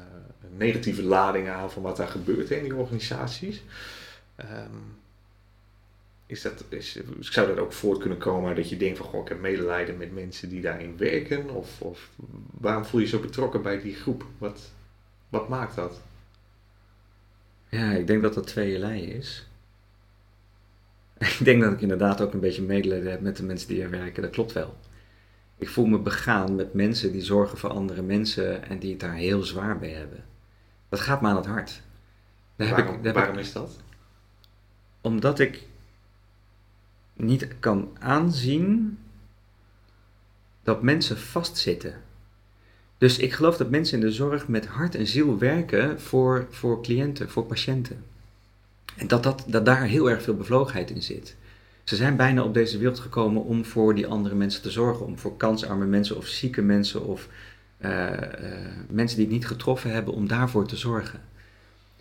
een, 0.42 0.56
negatieve 0.56 1.02
lading 1.02 1.48
aan 1.48 1.70
van 1.70 1.82
wat 1.82 1.96
daar 1.96 2.08
gebeurt 2.08 2.50
in 2.50 2.62
die 2.62 2.74
organisaties. 2.74 3.62
Um, 4.40 4.98
is 6.26 6.42
dat, 6.42 6.64
is, 6.68 6.98
zou 7.20 7.46
dat 7.46 7.58
ook 7.58 7.72
voort 7.72 7.98
kunnen 7.98 8.18
komen 8.18 8.56
dat 8.56 8.68
je 8.68 8.76
denkt 8.76 8.98
van 8.98 9.06
goh, 9.06 9.22
ik 9.22 9.28
heb 9.28 9.40
medelijden 9.40 9.96
met 9.96 10.14
mensen 10.14 10.48
die 10.48 10.60
daarin 10.60 10.96
werken? 10.96 11.50
Of, 11.50 11.80
of 11.80 12.10
waarom 12.50 12.84
voel 12.84 13.00
je 13.00 13.06
je 13.06 13.12
zo 13.12 13.20
betrokken 13.20 13.62
bij 13.62 13.80
die 13.80 13.94
groep? 13.94 14.24
Wat, 14.38 14.70
wat 15.28 15.48
maakt 15.48 15.74
dat? 15.74 16.00
Ja, 17.68 17.92
ik 17.92 18.06
denk 18.06 18.22
dat 18.22 18.34
dat 18.34 18.46
tweeënlei 18.46 19.02
is. 19.02 19.49
ik 21.38 21.44
denk 21.44 21.62
dat 21.62 21.72
ik 21.72 21.80
inderdaad 21.80 22.20
ook 22.20 22.32
een 22.32 22.40
beetje 22.40 22.62
medelijden 22.62 23.10
heb 23.10 23.20
met 23.20 23.36
de 23.36 23.42
mensen 23.42 23.68
die 23.68 23.82
er 23.82 23.90
werken. 23.90 24.22
Dat 24.22 24.30
klopt 24.30 24.52
wel. 24.52 24.76
Ik 25.56 25.68
voel 25.68 25.86
me 25.86 25.98
begaan 25.98 26.54
met 26.54 26.74
mensen 26.74 27.12
die 27.12 27.22
zorgen 27.22 27.58
voor 27.58 27.70
andere 27.70 28.02
mensen 28.02 28.68
en 28.68 28.78
die 28.78 28.90
het 28.90 29.00
daar 29.00 29.14
heel 29.14 29.42
zwaar 29.42 29.78
bij 29.78 29.90
hebben. 29.90 30.24
Dat 30.88 31.00
gaat 31.00 31.20
me 31.20 31.28
aan 31.28 31.36
het 31.36 31.46
hart. 31.46 31.82
Daar 32.56 32.68
waarom 32.68 32.94
ik, 32.94 33.02
daar 33.02 33.12
waarom 33.12 33.38
is 33.38 33.52
dat? 33.52 33.80
Omdat 35.00 35.38
ik 35.38 35.66
niet 37.14 37.48
kan 37.58 37.90
aanzien 37.98 38.98
dat 40.62 40.82
mensen 40.82 41.18
vastzitten. 41.18 41.94
Dus 42.98 43.18
ik 43.18 43.32
geloof 43.32 43.56
dat 43.56 43.70
mensen 43.70 44.00
in 44.00 44.06
de 44.06 44.12
zorg 44.12 44.48
met 44.48 44.66
hart 44.66 44.94
en 44.94 45.06
ziel 45.06 45.38
werken 45.38 46.00
voor, 46.00 46.46
voor 46.50 46.82
cliënten, 46.82 47.30
voor 47.30 47.44
patiënten. 47.44 48.04
En 48.96 49.06
dat, 49.06 49.22
dat, 49.22 49.44
dat 49.46 49.64
daar 49.64 49.82
heel 49.82 50.10
erg 50.10 50.22
veel 50.22 50.36
bevlogenheid 50.36 50.90
in 50.90 51.02
zit. 51.02 51.36
Ze 51.84 51.96
zijn 51.96 52.16
bijna 52.16 52.42
op 52.42 52.54
deze 52.54 52.78
wereld 52.78 52.98
gekomen 52.98 53.44
om 53.44 53.64
voor 53.64 53.94
die 53.94 54.06
andere 54.06 54.34
mensen 54.34 54.62
te 54.62 54.70
zorgen. 54.70 55.06
Om 55.06 55.18
voor 55.18 55.36
kansarme 55.36 55.86
mensen 55.86 56.16
of 56.16 56.26
zieke 56.26 56.62
mensen 56.62 57.04
of 57.06 57.28
uh, 57.80 57.90
uh, 57.90 58.16
mensen 58.88 59.16
die 59.16 59.26
het 59.26 59.34
niet 59.34 59.46
getroffen 59.46 59.92
hebben, 59.92 60.14
om 60.14 60.28
daarvoor 60.28 60.66
te 60.66 60.76
zorgen. 60.76 61.20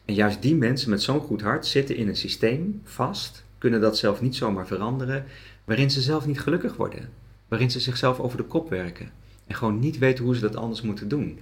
En 0.05 0.13
juist 0.13 0.41
die 0.41 0.55
mensen 0.55 0.89
met 0.89 1.01
zo'n 1.01 1.19
goed 1.19 1.41
hart 1.41 1.65
zitten 1.65 1.95
in 1.95 2.07
een 2.07 2.15
systeem 2.15 2.81
vast, 2.83 3.43
kunnen 3.57 3.81
dat 3.81 3.97
zelf 3.97 4.21
niet 4.21 4.35
zomaar 4.35 4.67
veranderen, 4.67 5.25
waarin 5.63 5.91
ze 5.91 6.01
zelf 6.01 6.25
niet 6.25 6.39
gelukkig 6.39 6.75
worden. 6.75 7.09
Waarin 7.47 7.71
ze 7.71 7.79
zichzelf 7.79 8.19
over 8.19 8.37
de 8.37 8.43
kop 8.43 8.69
werken. 8.69 9.11
En 9.47 9.55
gewoon 9.55 9.79
niet 9.79 9.97
weten 9.97 10.23
hoe 10.23 10.35
ze 10.35 10.41
dat 10.41 10.55
anders 10.55 10.81
moeten 10.81 11.07
doen. 11.07 11.39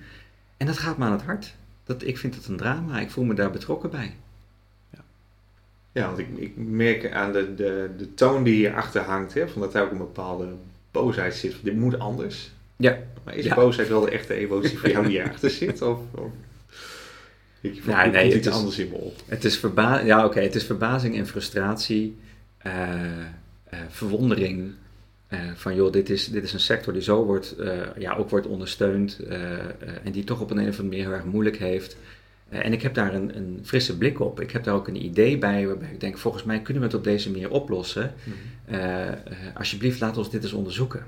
En 0.58 0.66
dat 0.66 0.78
gaat 0.78 0.98
me 0.98 1.06
aan 1.06 1.12
het 1.12 1.22
hart. 1.22 1.56
Dat, 1.84 2.04
ik 2.04 2.18
vind 2.18 2.36
het 2.36 2.48
een 2.48 2.58
drama. 2.58 3.00
Ik 3.00 3.12
voel 3.12 3.24
me 3.24 3.34
daar 3.34 3.52
betrokken 3.52 3.90
bij. 3.90 4.16
Ja, 5.98 6.06
want 6.06 6.20
ik, 6.20 6.28
ik 6.36 6.52
merk 6.56 7.12
aan 7.12 7.32
de, 7.32 7.56
de, 7.56 7.90
de 7.98 8.14
toon 8.14 8.44
die 8.44 8.54
hierachter 8.54 9.02
hangt, 9.02 9.34
hè, 9.34 9.48
van 9.48 9.62
dat 9.62 9.72
daar 9.72 9.84
ook 9.84 9.92
een 9.92 9.98
bepaalde 9.98 10.48
boosheid 10.92 11.36
zit. 11.36 11.56
Dit 11.62 11.76
moet 11.76 12.00
anders. 12.00 12.52
Ja. 12.76 12.98
Maar 13.24 13.36
is 13.36 13.48
boosheid 13.48 13.88
wel 13.88 14.02
de 14.02 14.12
echte 14.12 14.34
emotie 14.34 14.78
voor 14.78 14.90
jou 14.90 15.06
die 15.08 15.18
hierachter 15.18 15.50
zit? 15.50 15.82
Of, 15.82 16.00
of 16.12 16.32
ik 17.62 17.82
ja, 17.86 18.06
nee, 18.06 18.36
iets 18.36 18.48
anders 18.48 18.80
in 18.80 18.90
me 18.90 18.96
op? 18.96 19.16
Het 19.26 19.44
is, 19.44 19.58
verba 19.58 20.00
ja, 20.00 20.26
oké, 20.26 20.40
het 20.40 20.56
is 20.56 20.64
verbazing 20.64 21.18
en 21.18 21.28
frustratie, 21.28 22.18
uh, 22.68 22.74
uh, 23.74 23.80
verwondering. 23.90 24.72
Uh, 25.34 25.40
van 25.56 25.76
joh, 25.76 25.92
dit 25.92 26.10
is, 26.10 26.28
dit 26.28 26.44
is 26.44 26.54
een 26.54 26.60
sector 26.60 26.94
die 26.94 27.02
zo 27.02 27.26
wordt, 27.26 27.56
ja, 27.98 28.16
ook 28.16 28.30
wordt 28.30 28.48
ondersteund 28.48 29.20
en 30.04 30.12
die 30.12 30.24
toch 30.24 30.42
op 30.42 30.52
een, 30.52 30.58
een 30.58 30.68
of 30.68 30.80
andere 30.80 30.88
manier 30.88 31.04
heel 31.04 31.14
erg 31.14 31.26
moeilijk 31.26 31.58
heeft. 31.58 31.98
Eh, 32.50 32.66
en 32.66 32.74
ik 32.74 32.82
heb 32.82 32.94
daar 32.94 33.14
een, 33.14 33.38
een, 33.38 33.60
frisse 33.64 33.98
blik 33.98 34.20
op. 34.20 34.42
Ik 34.42 34.52
heb 34.52 34.64
daar 34.64 34.76
ook 34.76 34.88
een 34.88 35.04
idee 35.04 35.38
bij 35.38 35.68
waarbij 35.68 35.92
ik 35.92 36.00
denk, 36.00 36.18
volgens 36.18 36.44
mij 36.44 36.62
kunnen 36.62 36.84
we 36.84 36.90
het 36.90 36.98
op 36.98 37.04
deze 37.04 37.32
manier 37.32 37.52
oplossen. 37.52 38.14
Eh, 38.66 39.08
eh, 39.08 39.18
alsjeblieft, 39.54 40.00
laat 40.00 40.18
ons 40.18 40.30
dit 40.30 40.44
eens 40.44 40.54
onderzoeken. 40.54 41.06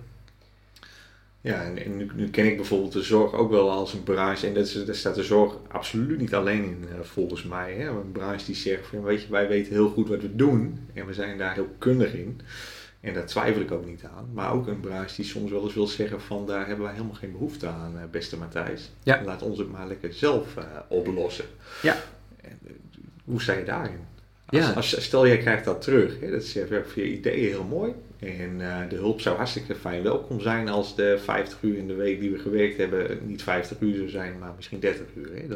Ja, 1.42 1.64
en, 1.64 1.98
nu, 1.98 2.10
nu, 2.16 2.30
ken 2.30 2.46
ik 2.46 2.56
bijvoorbeeld 2.56 2.92
de 2.92 3.02
zorg 3.02 3.34
ook 3.34 3.52
wel 3.52 3.72
als 3.72 3.94
een 3.94 4.04
branche. 4.04 4.48
En 4.48 4.54
dat 4.54 4.84
daar 4.86 4.96
staat 4.96 5.16
de 5.16 5.24
zorg 5.24 5.58
absoluut 5.68 6.20
niet 6.20 6.34
alleen 6.34 6.64
in, 6.64 6.86
volgens 7.02 7.44
mij. 7.44 7.74
Hè? 7.74 7.88
Een 7.88 8.12
branche 8.12 8.46
die 8.46 8.56
zegt 8.56 8.88
van, 8.88 9.04
weet 9.04 9.22
je, 9.22 9.30
wij 9.30 9.48
weten 9.48 9.74
heel 9.74 9.90
goed 9.90 10.08
wat 10.08 10.22
we 10.22 10.36
doen. 10.36 10.80
En 10.94 11.06
we 11.06 11.14
zijn 11.14 11.38
daar 11.38 11.54
heel 11.54 11.76
kundig 11.78 12.14
in. 12.14 12.42
En 13.02 13.14
daar 13.14 13.26
twijfel 13.26 13.62
ik 13.62 13.72
ook 13.72 13.86
niet 13.86 14.04
aan. 14.16 14.30
Maar 14.34 14.54
ook 14.54 14.68
een 14.68 14.80
branche 14.80 15.16
die 15.16 15.26
soms 15.26 15.52
wel 15.52 15.64
eens 15.64 15.74
wil 15.74 15.88
zeggen 15.88 16.22
van 16.22 16.46
daar 16.46 16.68
hebben 16.68 16.86
wij 16.86 16.94
helemaal 16.94 17.16
geen 17.16 17.32
behoefte 17.32 17.68
aan, 17.68 17.98
eh, 17.98 18.04
beste 18.12 18.38
Matthijs. 18.38 18.92
Ja. 19.04 19.22
Laat 19.24 19.42
ons 19.42 19.58
het 19.58 19.72
maar 19.72 19.88
lekker 19.88 20.14
zelf 20.14 20.56
uh, 20.58 20.64
oplossen. 20.88 21.46
Ja. 21.82 21.98
En, 22.42 22.60
uh, 22.64 22.72
hoe 23.24 23.42
sta 23.42 23.54
je 23.54 23.64
daarin? 23.64 24.00
Als, 24.46 24.60
ja. 24.60 24.72
als, 24.72 25.04
stel 25.04 25.28
jij 25.28 25.38
krijgt 25.38 25.66
dat 25.66 25.82
terug, 25.82 26.20
hè, 26.20 26.32
dat 26.32 26.42
is 26.42 26.58
voor 26.70 27.04
je 27.04 27.12
ideeën 27.12 27.50
heel 27.50 27.64
mooi. 27.64 27.94
En 28.20 28.58
de 28.90 28.96
hulp 28.96 29.22
zou 29.22 29.38
hartstikke 29.38 29.76
fijn 29.76 30.04
welkom 30.04 30.42
zijn 30.42 30.70
als 30.70 30.96
de 30.96 31.20
50 31.24 31.62
uur 31.62 31.78
in 31.78 31.88
de 31.88 31.94
week 31.94 32.20
die 32.20 32.32
we 32.32 32.38
gewerkt 32.38 32.78
hebben 32.78 33.20
niet 33.26 33.44
50 33.44 33.80
uur 33.80 33.96
zou 33.96 34.10
zijn, 34.10 34.40
maar 34.40 34.54
misschien 34.56 34.80
30 34.80 35.06
uur. 35.16 35.30
Hè. 35.34 35.56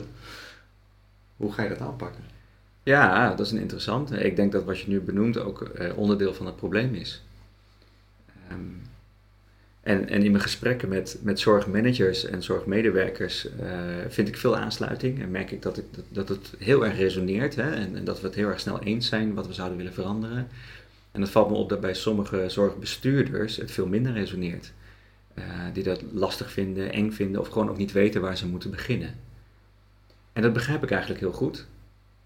Hoe 1.36 1.52
ga 1.52 1.64
je 1.64 1.70
dat 1.70 1.80
aanpakken? 1.80 2.24
Ja, 2.84 3.30
dat 3.30 3.46
is 3.46 3.52
een 3.52 3.60
interessante. 3.60 4.18
Ik 4.18 4.36
denk 4.36 4.52
dat 4.52 4.64
wat 4.64 4.80
je 4.80 4.90
nu 4.90 5.02
benoemt 5.02 5.38
ook 5.38 5.72
onderdeel 5.96 6.34
van 6.34 6.46
het 6.46 6.56
probleem 6.56 6.94
is. 6.94 7.24
Um, 8.52 8.82
En, 9.84 10.10
en 10.10 10.24
in 10.24 10.32
mijn 10.32 10.44
gesprekken 10.44 10.90
met, 10.90 11.20
met 11.22 11.40
zorgmanagers 11.40 12.26
en 12.26 12.44
zorgmedewerkers 12.44 13.46
uh, 13.46 13.72
vind 14.08 14.28
ik 14.28 14.38
veel 14.38 14.58
aansluiting 14.58 15.22
en 15.22 15.32
merk 15.32 15.52
ik 15.52 15.62
dat, 15.62 15.78
ik, 15.78 15.86
dat, 15.92 16.06
dat 16.10 16.30
het 16.30 16.54
heel 16.58 16.86
erg 16.86 16.98
resoneert 16.98 17.56
hè, 17.56 17.72
en, 17.72 17.96
en, 17.96 18.04
dat 18.04 18.22
we 18.22 18.28
het 18.28 18.36
heel 18.36 18.48
erg 18.48 18.60
snel 18.60 18.82
eens 18.82 19.08
zijn 19.08 19.34
wat 19.34 19.48
we 19.48 19.54
zouden 19.54 19.78
willen 19.78 19.94
veranderen. 19.94 20.48
En 21.12 21.22
het 21.22 21.30
valt 21.30 21.50
me 21.50 21.56
op 21.56 21.70
dat 21.70 21.82
bij 21.82 21.94
sommige 21.94 22.50
zorgbestuurders 22.50 23.58
het 23.58 23.72
veel 23.72 23.88
minder 23.88 24.14
resoneert. 24.14 24.72
Uh, 25.38 25.44
die 25.74 25.84
dat 25.84 26.02
lastig 26.12 26.52
vinden, 26.52 26.92
eng 26.92 27.12
vinden 27.12 27.42
of 27.42 27.48
gewoon 27.48 27.70
ook 27.70 27.78
niet 27.78 27.92
weten 27.92 28.22
waar 28.22 28.38
ze 28.38 28.48
moeten 28.48 28.72
beginnen. 28.72 29.16
En 30.34 30.42
dat 30.42 30.54
begrijp 30.54 30.84
ik 30.84 30.92
eigenlijk 30.92 31.22
heel 31.22 31.32
goed. 31.32 31.66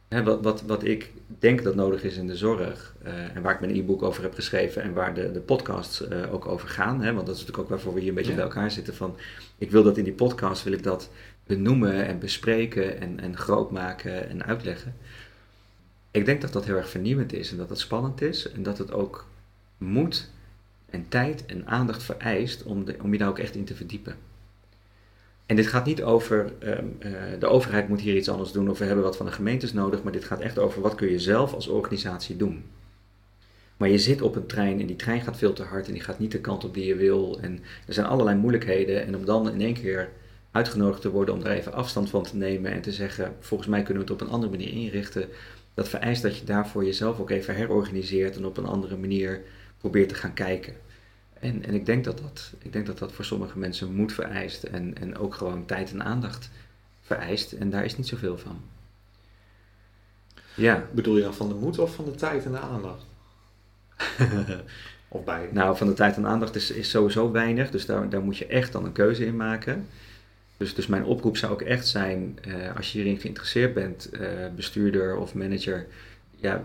Hè, 0.08 0.24
wat, 0.24 0.42
wat, 0.42 0.62
wat 0.62 0.84
ik 0.84 1.12
denk 1.40 1.64
dat 1.64 1.76
nodig 1.76 2.04
is 2.04 2.18
in 2.18 2.28
de 2.28 2.36
zorg, 2.36 2.96
uh, 3.06 3.36
en 3.36 3.42
waar 3.42 3.54
ik 3.54 3.60
mijn 3.60 3.76
e-book 3.76 4.04
over 4.04 4.24
heb 4.24 4.34
geschreven 4.34 4.82
en 4.82 4.94
waar 4.94 5.14
de, 5.14 5.32
de 5.32 5.40
podcasts 5.40 6.02
uh, 6.02 6.34
ook 6.34 6.46
over 6.46 6.70
gaan, 6.70 7.02
hè, 7.02 7.14
want 7.14 7.26
dat 7.26 7.36
is 7.36 7.42
natuurlijk 7.42 7.64
ook 7.64 7.70
waarvoor 7.70 7.94
we 7.94 8.00
hier 8.00 8.10
een 8.10 8.16
beetje 8.16 8.30
ja. 8.32 8.36
bij 8.36 8.46
elkaar 8.46 8.72
zitten. 8.72 8.96
Van, 8.96 9.16
ik 9.58 9.72
wil 9.72 9.84
dat 9.84 9.98
in 9.98 10.04
die 10.04 10.14
podcast, 10.14 10.64
wil 10.64 10.74
ik 10.74 10.84
dat 10.84 11.10
benoemen 11.46 12.06
en 12.06 12.20
bespreken 12.20 13.02
en, 13.02 13.20
en 13.20 13.38
groot 13.38 13.72
maken 13.72 14.30
en 14.30 14.46
uitleggen. 14.46 14.96
Ik 16.12 16.26
denk 16.26 16.42
dat 16.42 16.54
dat 16.54 16.66
heel 16.66 16.76
erg 16.76 16.90
vernieuwend 16.90 17.34
is 17.34 17.52
en 17.52 17.58
dat 17.58 17.70
het 17.70 17.80
spannend 17.80 18.22
is 18.22 18.52
en 18.52 18.64
dat 18.64 18.78
het 18.78 18.92
ook 18.92 19.28
moet 19.78 20.30
en 20.90 21.06
tijd 21.08 21.46
en 21.46 21.68
aandacht 21.68 22.04
vereist 22.04 22.64
om, 22.64 22.86
de, 22.86 22.96
om 23.02 23.12
je 23.12 23.18
daar 23.18 23.30
ook 23.30 23.40
echt 23.40 23.56
in 23.56 23.66
te 23.66 23.76
verdiepen. 23.76 24.16
En 25.48 25.56
dit 25.56 25.68
gaat 25.68 25.86
niet 25.86 26.04
over 26.04 26.52
um, 26.64 26.98
uh, 27.00 27.12
de 27.40 27.48
overheid 27.48 27.88
moet 27.88 28.02
hier 28.02 28.16
iets 28.16 28.30
anders 28.30 28.52
doen 28.52 28.70
of 28.70 28.80
we 28.80 28.86
hebben 28.86 29.04
wat 29.04 29.18
van 29.18 29.26
de 29.26 29.32
gemeentes 29.32 29.74
nodig, 29.74 30.04
maar 30.04 30.12
dit 30.12 30.24
gaat 30.24 30.40
echt 30.40 30.60
over 30.60 30.82
wat 30.82 30.96
kun 30.96 31.12
je 31.12 31.20
zelf 31.20 31.54
als 31.54 31.68
organisatie 31.68 32.38
doen. 32.38 32.64
Maar 33.78 33.90
je 33.90 33.98
zit 33.98 34.22
op 34.22 34.36
een 34.36 34.46
trein 34.46 34.80
en 34.80 34.86
die 34.86 34.96
trein 34.96 35.22
gaat 35.22 35.38
veel 35.38 35.54
te 35.54 35.64
hard 35.64 35.88
en 35.88 35.94
die 35.94 36.02
gaat 36.02 36.20
niet 36.20 36.32
de 36.32 36.42
kant 36.42 36.64
op 36.64 36.74
die 36.74 36.86
je 36.86 36.96
wil. 36.96 37.40
En 37.42 37.60
er 37.88 37.94
zijn 37.94 38.06
allerlei 38.06 38.38
moeilijkheden. 38.38 39.06
En 39.06 39.16
om 39.16 39.26
dan 39.26 39.52
in 39.52 39.62
één 39.62 39.74
keer 39.74 40.10
uitgenodigd 40.52 41.02
te 41.02 41.12
worden 41.12 41.36
om 41.36 41.42
er 41.42 41.52
even 41.52 41.74
afstand 41.74 42.10
van 42.10 42.24
te 42.24 42.36
nemen 42.36 42.72
en 42.72 42.82
te 42.82 42.92
zeggen: 42.92 43.36
volgens 43.40 43.70
mij 43.70 43.84
kunnen 43.84 44.04
we 44.04 44.12
het 44.12 44.22
op 44.22 44.28
een 44.28 44.34
andere 44.34 44.52
manier 44.52 44.74
inrichten. 44.74 45.30
Dat 45.74 45.90
vereist 45.90 46.22
dat 46.22 46.38
je 46.38 46.46
daarvoor 46.46 46.86
jezelf 46.86 47.20
ook 47.20 47.30
even 47.30 47.56
herorganiseert 47.56 48.36
en 48.36 48.46
op 48.46 48.58
een 48.58 48.66
andere 48.66 48.98
manier 48.98 49.42
probeert 49.78 50.10
te 50.10 50.16
gaan 50.16 50.34
kijken. 50.34 50.74
En, 51.40 51.66
en 51.66 51.74
ik, 51.74 51.86
denk 51.86 52.04
dat 52.04 52.18
dat, 52.18 52.54
ik 52.60 52.74
denk 52.74 52.86
dat 52.86 52.98
dat 52.98 53.12
voor 53.12 53.26
sommige 53.26 53.60
mensen 53.60 53.94
moed 53.94 54.14
vereist 54.14 54.64
en, 54.64 54.98
en 54.98 55.18
ook 55.18 55.36
gewoon 55.36 55.66
tijd 55.66 55.92
en 55.92 56.04
aandacht 56.04 56.50
vereist. 57.02 57.52
En 57.52 57.70
daar 57.70 57.86
is 57.86 57.98
niet 57.98 58.08
zoveel 58.08 58.38
van. 58.38 58.62
Ja. 60.56 60.88
Bedoel 60.92 61.16
je 61.18 61.24
dan 61.24 61.34
van 61.34 61.48
de 61.48 61.56
moed 61.56 61.80
of 61.80 61.96
van 61.96 62.06
de 62.06 62.16
tijd 62.16 62.46
en 62.46 62.52
de 62.52 62.60
aandacht? 62.60 63.06
of 65.08 65.24
beide? 65.24 65.54
Nou, 65.54 65.78
van 65.78 65.88
de 65.88 65.94
tijd 65.94 66.16
en 66.16 66.28
aandacht 66.28 66.56
is, 66.56 66.72
is 66.72 66.90
sowieso 66.90 67.32
weinig, 67.32 67.72
dus 67.72 67.86
daar, 67.86 68.10
daar 68.10 68.22
moet 68.22 68.38
je 68.38 68.46
echt 68.46 68.72
dan 68.72 68.86
een 68.86 68.92
keuze 68.92 69.26
in 69.26 69.36
maken. 69.36 69.88
Dus, 70.58 70.76
dus 70.76 70.88
mijn 70.88 71.04
oproep 71.04 71.38
zou 71.38 71.52
ook 71.52 71.62
echt 71.62 71.88
zijn, 71.88 72.40
uh, 72.48 72.76
als 72.76 72.92
je 72.92 72.98
hierin 72.98 73.20
geïnteresseerd 73.20 73.74
bent, 73.74 74.10
uh, 74.14 74.28
bestuurder 74.56 75.18
of 75.18 75.34
manager, 75.34 75.88
ja, 76.40 76.64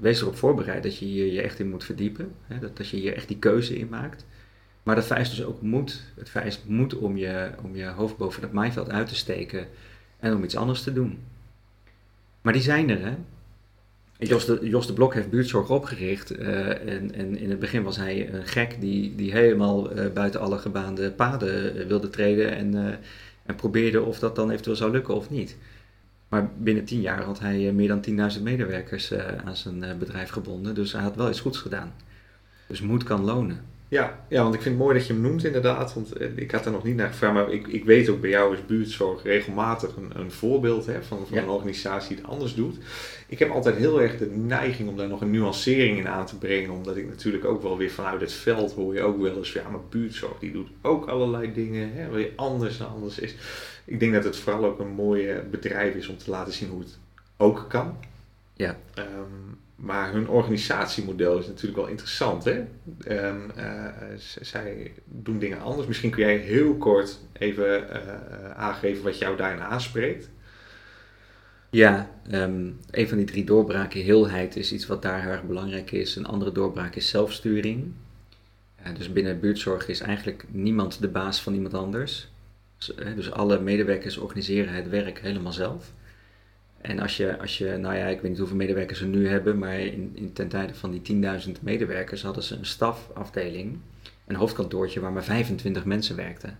wees 0.00 0.20
erop 0.20 0.36
voorbereid 0.36 0.82
dat 0.82 0.98
je 0.98 1.04
hier 1.04 1.32
je 1.32 1.40
echt 1.40 1.58
in 1.58 1.70
moet 1.70 1.84
verdiepen. 1.84 2.32
Hè, 2.46 2.58
dat, 2.58 2.76
dat 2.76 2.88
je 2.88 2.96
hier 2.96 3.14
echt 3.14 3.28
die 3.28 3.38
keuze 3.38 3.78
in 3.78 3.88
maakt. 3.88 4.26
Maar 4.82 4.94
dat 4.94 5.06
vereist 5.06 5.36
dus 5.36 5.44
ook 5.44 5.62
moed. 5.62 6.02
Het 6.14 6.28
vereist 6.28 6.64
moed 6.66 6.94
om 6.94 7.16
je, 7.16 7.50
om 7.62 7.76
je 7.76 7.86
hoofd 7.86 8.16
boven 8.16 8.42
het 8.42 8.52
maaiveld 8.52 8.90
uit 8.90 9.08
te 9.08 9.14
steken 9.14 9.66
en 10.18 10.34
om 10.34 10.44
iets 10.44 10.56
anders 10.56 10.82
te 10.82 10.92
doen. 10.92 11.18
Maar 12.42 12.52
die 12.52 12.62
zijn 12.62 12.90
er, 12.90 13.00
hè. 13.00 13.14
Jos 14.18 14.44
de, 14.44 14.58
Jos 14.62 14.86
de 14.86 14.92
Blok 14.92 15.14
heeft 15.14 15.30
buurtzorg 15.30 15.70
opgericht 15.70 16.38
uh, 16.38 16.68
en, 16.68 17.14
en, 17.14 17.38
in 17.38 17.50
het 17.50 17.58
begin 17.58 17.82
was 17.82 17.96
hij 17.96 18.32
een 18.32 18.46
gek 18.46 18.76
die, 18.80 19.14
die 19.14 19.32
helemaal 19.32 19.98
uh, 19.98 20.12
buiten 20.12 20.40
alle 20.40 20.58
gebaande 20.58 21.10
paden 21.10 21.76
uh, 21.76 21.86
wilde 21.86 22.08
treden 22.08 22.56
en, 22.56 22.98
en 23.46 23.54
probeerde 23.54 24.02
of 24.02 24.18
dat 24.18 24.36
dan 24.36 24.50
eventueel 24.50 24.76
zou 24.76 24.90
lukken 24.90 25.14
of 25.14 25.30
niet. 25.30 25.56
Maar 26.28 26.50
binnen 26.58 26.84
tien 26.84 27.00
jaar 27.00 27.22
had 27.22 27.40
hij 27.40 27.72
meer 27.72 27.88
dan 27.88 28.32
10.000 28.36 28.42
medewerkers 28.42 29.14
aan 29.44 29.56
zijn 29.56 29.98
bedrijf 29.98 30.30
gebonden, 30.30 30.74
dus 30.74 30.92
hij 30.92 31.02
had 31.02 31.16
wel 31.16 31.28
iets 31.28 31.40
goeds 31.40 31.58
gedaan. 31.58 31.92
Dus 32.66 32.80
moed 32.80 33.02
kan 33.02 33.24
lonen. 33.24 33.60
Ja, 33.90 34.24
ja, 34.28 34.42
want 34.42 34.54
ik 34.54 34.62
vind 34.62 34.74
het 34.74 34.84
mooi 34.84 34.98
dat 34.98 35.06
je 35.06 35.12
hem 35.12 35.22
noemt 35.22 35.44
inderdaad. 35.44 35.94
Want 35.94 36.20
ik 36.34 36.50
had 36.50 36.64
er 36.66 36.72
nog 36.72 36.84
niet 36.84 36.96
naar 36.96 37.08
gevraagd. 37.08 37.34
Maar 37.34 37.52
ik, 37.52 37.66
ik 37.66 37.84
weet 37.84 38.08
ook 38.08 38.20
bij 38.20 38.30
jou 38.30 38.54
is 38.54 38.66
buurtzorg 38.66 39.22
regelmatig 39.22 39.96
een, 39.96 40.10
een 40.14 40.30
voorbeeld 40.30 40.86
hè, 40.86 41.02
van, 41.02 41.18
van 41.26 41.36
ja. 41.36 41.42
een 41.42 41.48
organisatie 41.48 42.08
die 42.08 42.24
het 42.24 42.32
anders 42.32 42.54
doet. 42.54 42.76
Ik 43.28 43.38
heb 43.38 43.50
altijd 43.50 43.76
heel 43.76 44.00
erg 44.02 44.18
de 44.18 44.30
neiging 44.30 44.88
om 44.88 44.96
daar 44.96 45.08
nog 45.08 45.20
een 45.20 45.30
nuancering 45.30 45.98
in 45.98 46.08
aan 46.08 46.26
te 46.26 46.38
brengen. 46.38 46.70
Omdat 46.70 46.96
ik 46.96 47.08
natuurlijk 47.08 47.44
ook 47.44 47.62
wel 47.62 47.76
weer 47.76 47.90
vanuit 47.90 48.20
het 48.20 48.32
veld 48.32 48.72
hoor 48.72 48.94
je 48.94 49.02
ook 49.02 49.20
wel 49.22 49.36
eens. 49.36 49.52
Ja, 49.52 49.68
maar 49.68 49.80
buurtzorg 49.88 50.38
die 50.38 50.52
doet 50.52 50.68
ook 50.82 51.06
allerlei 51.06 51.52
dingen. 51.52 51.92
Hè, 51.92 52.16
je 52.16 52.32
anders 52.36 52.80
en 52.80 52.88
anders 52.88 53.18
is. 53.18 53.34
Ik 53.88 54.00
denk 54.00 54.12
dat 54.12 54.24
het 54.24 54.36
vooral 54.36 54.64
ook 54.64 54.78
een 54.78 54.94
mooi 54.94 55.40
bedrijf 55.50 55.94
is 55.94 56.08
om 56.08 56.18
te 56.18 56.30
laten 56.30 56.52
zien 56.52 56.68
hoe 56.68 56.80
het 56.80 56.98
ook 57.36 57.66
kan. 57.68 57.96
Ja. 58.54 58.76
Um, 58.98 59.58
maar 59.76 60.12
hun 60.12 60.28
organisatiemodel 60.28 61.38
is 61.38 61.46
natuurlijk 61.46 61.76
wel 61.76 61.86
interessant. 61.86 62.44
Hè? 62.44 62.64
Um, 63.08 63.50
uh, 63.58 63.86
zij 64.40 64.92
doen 65.04 65.38
dingen 65.38 65.60
anders. 65.60 65.86
Misschien 65.86 66.10
kun 66.10 66.24
jij 66.24 66.36
heel 66.36 66.74
kort 66.74 67.18
even 67.32 67.86
uh, 67.92 68.50
aangeven 68.50 69.04
wat 69.04 69.18
jou 69.18 69.36
daarin 69.36 69.60
aanspreekt. 69.60 70.30
Ja, 71.70 72.10
um, 72.30 72.78
een 72.90 73.08
van 73.08 73.16
die 73.16 73.26
drie 73.26 73.44
doorbraken, 73.44 74.00
heelheid, 74.00 74.56
is 74.56 74.72
iets 74.72 74.86
wat 74.86 75.02
daar 75.02 75.22
heel 75.22 75.30
erg 75.30 75.44
belangrijk 75.44 75.90
is. 75.90 76.16
Een 76.16 76.26
andere 76.26 76.52
doorbraak 76.52 76.94
is 76.94 77.08
zelfsturing. 77.08 77.92
Uh, 78.86 78.94
dus 78.96 79.12
binnen 79.12 79.40
buurtzorg 79.40 79.88
is 79.88 80.00
eigenlijk 80.00 80.44
niemand 80.48 81.00
de 81.00 81.08
baas 81.08 81.42
van 81.42 81.54
iemand 81.54 81.74
anders. 81.74 82.28
Dus, 82.78 83.30
alle 83.30 83.60
medewerkers 83.60 84.16
organiseren 84.16 84.74
het 84.74 84.88
werk 84.88 85.18
helemaal 85.18 85.52
zelf. 85.52 85.92
En 86.80 86.98
als 86.98 87.16
je, 87.16 87.38
als 87.38 87.58
je, 87.58 87.76
nou 87.76 87.94
ja, 87.94 88.06
ik 88.06 88.20
weet 88.20 88.30
niet 88.30 88.38
hoeveel 88.38 88.56
medewerkers 88.56 88.98
ze 88.98 89.06
nu 89.06 89.28
hebben, 89.28 89.58
maar 89.58 89.80
in, 89.80 90.12
in 90.14 90.32
ten 90.32 90.48
tijde 90.48 90.74
van 90.74 91.00
die 91.00 91.22
10.000 91.46 91.50
medewerkers 91.60 92.22
hadden 92.22 92.42
ze 92.42 92.54
een 92.54 92.66
stafafdeling, 92.66 93.78
een 94.26 94.36
hoofdkantoortje 94.36 95.00
waar 95.00 95.12
maar 95.12 95.24
25 95.24 95.84
mensen 95.84 96.16
werkten. 96.16 96.58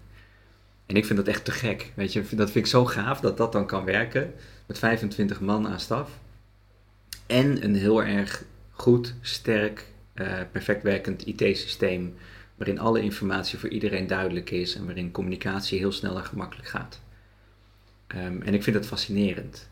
En 0.86 0.96
ik 0.96 1.04
vind 1.04 1.18
dat 1.18 1.28
echt 1.28 1.44
te 1.44 1.52
gek, 1.52 1.92
weet 1.94 2.12
je, 2.12 2.22
dat 2.30 2.50
vind 2.50 2.64
ik 2.64 2.70
zo 2.70 2.84
gaaf 2.84 3.20
dat 3.20 3.36
dat 3.36 3.52
dan 3.52 3.66
kan 3.66 3.84
werken, 3.84 4.34
met 4.66 4.78
25 4.78 5.40
man 5.40 5.68
aan 5.68 5.80
staf. 5.80 6.18
En 7.26 7.64
een 7.64 7.74
heel 7.74 8.04
erg 8.04 8.44
goed, 8.70 9.14
sterk, 9.20 9.86
uh, 10.14 10.32
perfect 10.52 10.82
werkend 10.82 11.26
IT-systeem, 11.26 12.14
waarin 12.58 12.78
alle 12.78 13.00
informatie 13.00 13.58
voor 13.58 13.68
iedereen 13.68 14.06
duidelijk 14.06 14.50
is 14.50 14.74
en 14.74 14.84
waarin 14.84 15.10
communicatie 15.10 15.78
heel 15.78 15.92
snel 15.92 16.16
en 16.16 16.24
gemakkelijk 16.24 16.68
gaat. 16.68 17.00
Um, 18.16 18.42
en 18.42 18.54
ik 18.54 18.62
vind 18.62 18.76
dat 18.76 18.86
fascinerend. 18.86 19.68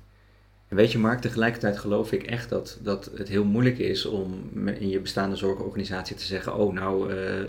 En 0.68 0.76
weet 0.76 0.92
je, 0.92 0.98
Mark, 0.98 1.20
tegelijkertijd 1.20 1.78
geloof 1.78 2.12
ik 2.12 2.22
echt 2.22 2.48
dat, 2.48 2.78
dat 2.82 3.10
het 3.14 3.28
heel 3.28 3.44
moeilijk 3.44 3.78
is 3.78 4.06
om 4.06 4.50
in 4.66 4.88
je 4.88 5.00
bestaande 5.00 5.36
zorgorganisatie 5.36 6.16
te 6.16 6.24
zeggen: 6.24 6.54
Oh, 6.54 6.72
nou, 6.74 7.12
uh, 7.12 7.38
uh, 7.38 7.46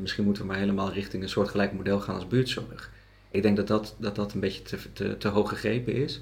misschien 0.00 0.24
moeten 0.24 0.42
we 0.42 0.48
maar 0.48 0.58
helemaal 0.58 0.92
richting 0.92 1.22
een 1.22 1.28
soortgelijk 1.28 1.72
model 1.72 2.00
gaan 2.00 2.14
als 2.14 2.26
buurtzorg. 2.26 2.90
Ik 3.30 3.42
denk 3.42 3.56
dat 3.56 3.66
dat, 3.66 3.96
dat, 3.98 4.16
dat 4.16 4.32
een 4.32 4.40
beetje 4.40 4.62
te, 4.62 4.76
te, 4.92 5.16
te 5.16 5.28
hoog 5.28 5.48
gegrepen 5.48 5.94
is. 5.94 6.20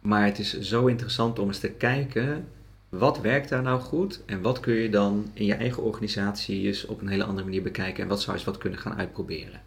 Maar 0.00 0.24
het 0.24 0.38
is 0.38 0.60
zo 0.60 0.86
interessant 0.86 1.38
om 1.38 1.48
eens 1.48 1.58
te 1.58 1.70
kijken: 1.70 2.48
wat 2.88 3.20
werkt 3.20 3.48
daar 3.48 3.62
nou 3.62 3.80
goed 3.80 4.20
en 4.26 4.40
wat 4.40 4.60
kun 4.60 4.74
je 4.74 4.90
dan 4.90 5.30
in 5.32 5.44
je 5.44 5.54
eigen 5.54 5.82
organisatie 5.82 6.66
eens 6.66 6.86
op 6.86 7.00
een 7.00 7.08
hele 7.08 7.24
andere 7.24 7.44
manier 7.44 7.62
bekijken 7.62 8.02
en 8.02 8.08
wat 8.08 8.20
zou 8.20 8.30
je 8.32 8.36
eens 8.36 8.50
wat 8.50 8.58
kunnen 8.58 8.78
gaan 8.78 8.96
uitproberen. 8.96 9.60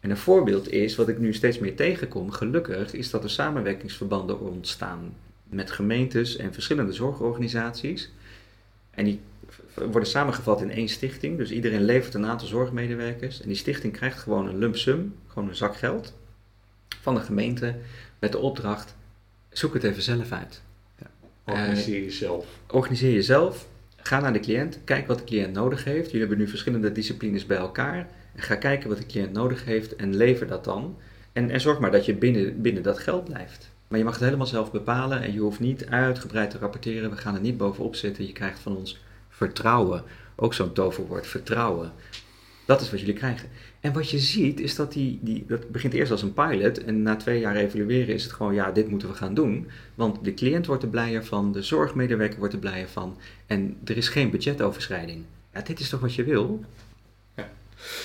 En 0.00 0.10
een 0.10 0.16
voorbeeld 0.16 0.70
is, 0.70 0.96
wat 0.96 1.08
ik 1.08 1.18
nu 1.18 1.34
steeds 1.34 1.58
meer 1.58 1.76
tegenkom, 1.76 2.30
gelukkig, 2.30 2.92
is 2.92 3.10
dat 3.10 3.24
er 3.24 3.30
samenwerkingsverbanden 3.30 4.40
ontstaan 4.40 5.14
met 5.44 5.70
gemeentes 5.70 6.36
en 6.36 6.52
verschillende 6.52 6.92
zorgorganisaties. 6.92 8.10
En 8.90 9.04
die 9.04 9.20
worden 9.74 10.08
samengevat 10.08 10.60
in 10.60 10.70
één 10.70 10.88
stichting. 10.88 11.38
Dus 11.38 11.50
iedereen 11.50 11.84
levert 11.84 12.14
een 12.14 12.26
aantal 12.26 12.48
zorgmedewerkers. 12.48 13.40
En 13.40 13.48
die 13.48 13.56
stichting 13.56 13.92
krijgt 13.92 14.18
gewoon 14.18 14.48
een 14.48 14.58
lump 14.58 14.76
sum, 14.76 15.14
gewoon 15.26 15.48
een 15.48 15.56
zak 15.56 15.76
geld, 15.76 16.14
van 17.00 17.14
de 17.14 17.20
gemeente 17.20 17.74
met 18.18 18.32
de 18.32 18.38
opdracht: 18.38 18.94
zoek 19.48 19.74
het 19.74 19.84
even 19.84 20.02
zelf 20.02 20.32
uit. 20.32 20.62
Organiseer 21.50 22.02
jezelf. 22.02 22.44
Uh, 22.44 22.74
organiseer 22.74 23.12
jezelf. 23.12 23.68
Ga 23.96 24.20
naar 24.20 24.32
de 24.32 24.40
cliënt, 24.40 24.78
kijk 24.84 25.06
wat 25.06 25.18
de 25.18 25.24
cliënt 25.24 25.52
nodig 25.52 25.84
heeft. 25.84 26.04
Jullie 26.04 26.20
hebben 26.20 26.38
nu 26.38 26.48
verschillende 26.48 26.92
disciplines 26.92 27.46
bij 27.46 27.56
elkaar. 27.56 28.08
Ga 28.36 28.54
kijken 28.54 28.88
wat 28.88 28.98
de 28.98 29.06
cliënt 29.06 29.32
nodig 29.32 29.64
heeft 29.64 29.96
en 29.96 30.16
lever 30.16 30.46
dat 30.46 30.64
dan. 30.64 30.96
En, 31.32 31.50
en 31.50 31.60
zorg 31.60 31.78
maar 31.78 31.90
dat 31.90 32.04
je 32.04 32.14
binnen, 32.14 32.62
binnen 32.62 32.82
dat 32.82 32.98
geld 32.98 33.24
blijft. 33.24 33.70
Maar 33.88 33.98
je 33.98 34.04
mag 34.04 34.14
het 34.14 34.24
helemaal 34.24 34.46
zelf 34.46 34.72
bepalen 34.72 35.22
en 35.22 35.32
je 35.32 35.40
hoeft 35.40 35.60
niet 35.60 35.86
uitgebreid 35.86 36.50
te 36.50 36.58
rapporteren. 36.58 37.10
We 37.10 37.16
gaan 37.16 37.34
er 37.34 37.40
niet 37.40 37.56
bovenop 37.56 37.94
zitten. 37.94 38.26
Je 38.26 38.32
krijgt 38.32 38.58
van 38.58 38.76
ons 38.76 39.00
vertrouwen. 39.28 40.02
Ook 40.36 40.54
zo'n 40.54 40.72
toverwoord, 40.72 41.26
vertrouwen. 41.26 41.92
Dat 42.64 42.80
is 42.80 42.90
wat 42.90 43.00
jullie 43.00 43.14
krijgen. 43.14 43.48
En 43.80 43.92
wat 43.92 44.10
je 44.10 44.18
ziet 44.18 44.60
is 44.60 44.74
dat 44.74 44.92
die, 44.92 45.18
die, 45.22 45.44
dat 45.46 45.68
begint 45.68 45.92
eerst 45.92 46.10
als 46.10 46.22
een 46.22 46.32
pilot 46.32 46.84
en 46.84 47.02
na 47.02 47.16
twee 47.16 47.40
jaar 47.40 47.56
evalueren 47.56 48.14
is 48.14 48.22
het 48.22 48.32
gewoon, 48.32 48.54
ja, 48.54 48.72
dit 48.72 48.88
moeten 48.88 49.08
we 49.08 49.14
gaan 49.14 49.34
doen. 49.34 49.66
Want 49.94 50.24
de 50.24 50.34
cliënt 50.34 50.66
wordt 50.66 50.82
er 50.82 50.88
blijer 50.88 51.24
van, 51.24 51.52
de 51.52 51.62
zorgmedewerker 51.62 52.38
wordt 52.38 52.54
er 52.54 52.60
blijer 52.60 52.88
van 52.88 53.16
en 53.46 53.76
er 53.84 53.96
is 53.96 54.08
geen 54.08 54.30
budgetoverschrijding. 54.30 55.24
Ja, 55.54 55.60
dit 55.60 55.80
is 55.80 55.88
toch 55.88 56.00
wat 56.00 56.14
je 56.14 56.24
wil? 56.24 56.64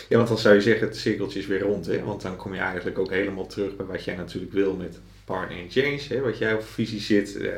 Ja, 0.09 0.17
want 0.17 0.27
dan 0.27 0.38
zou 0.38 0.55
je 0.55 0.62
zeggen, 0.62 0.88
het 0.88 0.97
cirkeltje 0.97 1.39
is 1.39 1.47
weer 1.47 1.62
rond, 1.62 1.86
hè? 1.86 2.03
Want 2.03 2.21
dan 2.21 2.36
kom 2.36 2.53
je 2.53 2.59
eigenlijk 2.59 2.99
ook 2.99 3.09
helemaal 3.09 3.47
terug 3.47 3.75
bij 3.75 3.86
wat 3.86 4.03
jij 4.03 4.15
natuurlijk 4.15 4.53
wil 4.53 4.75
met 4.75 4.99
partner 5.25 5.57
in 5.57 5.71
change, 5.71 6.01
hè? 6.09 6.21
Wat 6.21 6.38
jij 6.38 6.53
op 6.53 6.63
visie 6.63 6.99
zit, 6.99 7.36
uh, 7.36 7.51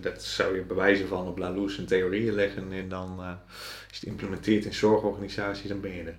dat 0.00 0.22
zou 0.22 0.56
je 0.56 0.62
bewijzen 0.62 1.08
van 1.08 1.26
op 1.26 1.38
Laloes 1.38 1.78
en 1.78 1.86
theorieën 1.86 2.34
leggen. 2.34 2.72
En 2.72 2.88
dan, 2.88 3.16
uh, 3.20 3.26
als 3.26 3.36
je 3.90 3.96
het 4.00 4.04
implementeert 4.04 4.64
in 4.64 4.74
zorgorganisaties, 4.74 5.68
dan 5.68 5.80
ben 5.80 5.94
je 5.94 6.02
er. 6.02 6.16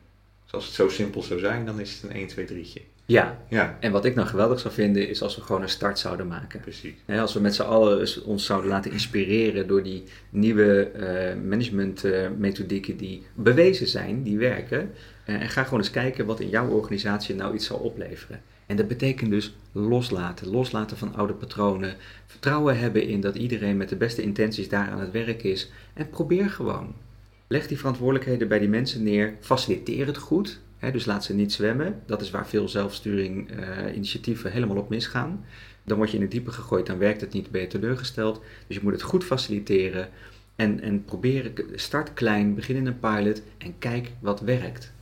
Als 0.56 0.66
het 0.66 0.74
zo 0.74 0.90
simpel 0.90 1.24
zou 1.24 1.40
zijn, 1.40 1.66
dan 1.66 1.80
is 1.80 1.94
het 1.94 2.04
een 2.04 2.16
1, 2.16 2.28
2, 2.28 2.46
3'tje. 2.48 2.82
Ja. 3.08 3.38
ja, 3.50 3.78
en 3.80 3.92
wat 3.92 4.06
ik 4.06 4.16
nou 4.16 4.28
geweldig 4.28 4.60
zou 4.60 4.74
vinden 4.74 5.08
is 5.10 5.22
als 5.22 5.36
we 5.36 5.42
gewoon 5.42 5.62
een 5.62 5.70
start 5.70 6.00
zouden 6.00 6.28
maken. 6.28 6.60
Precies. 6.60 6.94
als 7.08 7.34
we 7.34 7.40
met 7.40 7.56
z'n 7.56 7.62
allen 7.62 8.08
ons 8.26 8.46
zouden 8.46 8.70
laten 8.70 8.92
inspireren 8.92 9.68
door 9.68 9.84
die 9.84 10.04
nieuwe 10.30 10.92
uh, 10.96 11.44
managementmethodieken 11.50 12.98
die 12.98 13.24
bewezen 13.34 13.88
zijn, 13.88 14.24
die 14.24 14.38
werken. 14.38 14.92
Uh, 15.26 15.42
en 15.42 15.50
ga 15.50 15.64
gewoon 15.64 15.80
eens 15.80 15.92
kijken 15.92 16.26
wat 16.26 16.40
in 16.40 16.50
jouw 16.50 16.68
organisatie 16.68 17.36
nou 17.36 17.56
iets 17.56 17.66
zal 17.66 17.78
opleveren. 17.78 18.42
En 18.66 18.76
dat 18.76 18.88
betekent 18.88 19.30
dus 19.30 19.56
loslaten. 19.72 20.48
Loslaten 20.48 20.98
van 20.98 21.16
oude 21.16 21.34
patronen. 21.34 21.96
Vertrouwen 22.26 22.80
hebben 22.80 23.08
in 23.08 23.22
dat 23.22 23.36
iedereen 23.36 23.78
met 23.78 23.90
de 23.90 23.96
beste 23.96 24.22
intenties 24.22 24.70
daar 24.70 24.90
aan 24.90 25.00
het 25.00 25.12
werk 25.12 25.44
is. 25.44 25.72
En 25.94 26.10
probeer 26.10 26.50
gewoon. 26.50 26.94
Leg 27.48 27.68
die 27.68 27.78
verantwoordelijkheden 27.78 28.48
bij 28.48 28.60
die 28.60 28.70
mensen 28.70 29.04
neer. 29.04 29.34
Faciliteer 29.40 30.06
het 30.06 30.18
goed 30.18 30.60
dus 30.92 31.06
laat 31.06 31.24
ze 31.24 31.34
niet 31.34 31.54
zwemmen. 31.54 32.02
Dat 32.06 32.22
is 32.22 32.32
waar 32.32 32.48
veel 32.48 32.70
zelfsturing 32.70 33.50
uh, 33.52 33.96
initiatieven 33.96 34.52
helemaal 34.52 34.78
op 34.78 34.90
misgaan. 34.90 35.46
Dan 35.84 35.98
word 35.98 36.10
je 36.10 36.16
in 36.16 36.22
het 36.22 36.32
diepe 36.32 36.52
gegooid, 36.52 36.86
dan 36.86 36.98
werkt 36.98 37.22
het 37.22 37.34
niet, 37.34 37.52
ben 37.52 37.62
je 37.62 37.68
teleurgesteld. 37.68 38.42
Dus 38.68 38.76
je 38.76 38.84
moet 38.84 38.94
het 38.94 39.02
goed 39.02 39.24
faciliteren 39.24 40.10
en, 40.56 40.82
en 40.82 41.06
proberen, 41.06 41.54
start 41.76 42.14
klein, 42.14 42.56
begin 42.56 42.76
in 42.76 42.86
een 42.86 43.00
pilot 43.00 43.42
en 43.58 43.76
kijk 43.80 44.12
wat 44.20 44.40
werkt. 44.40 44.94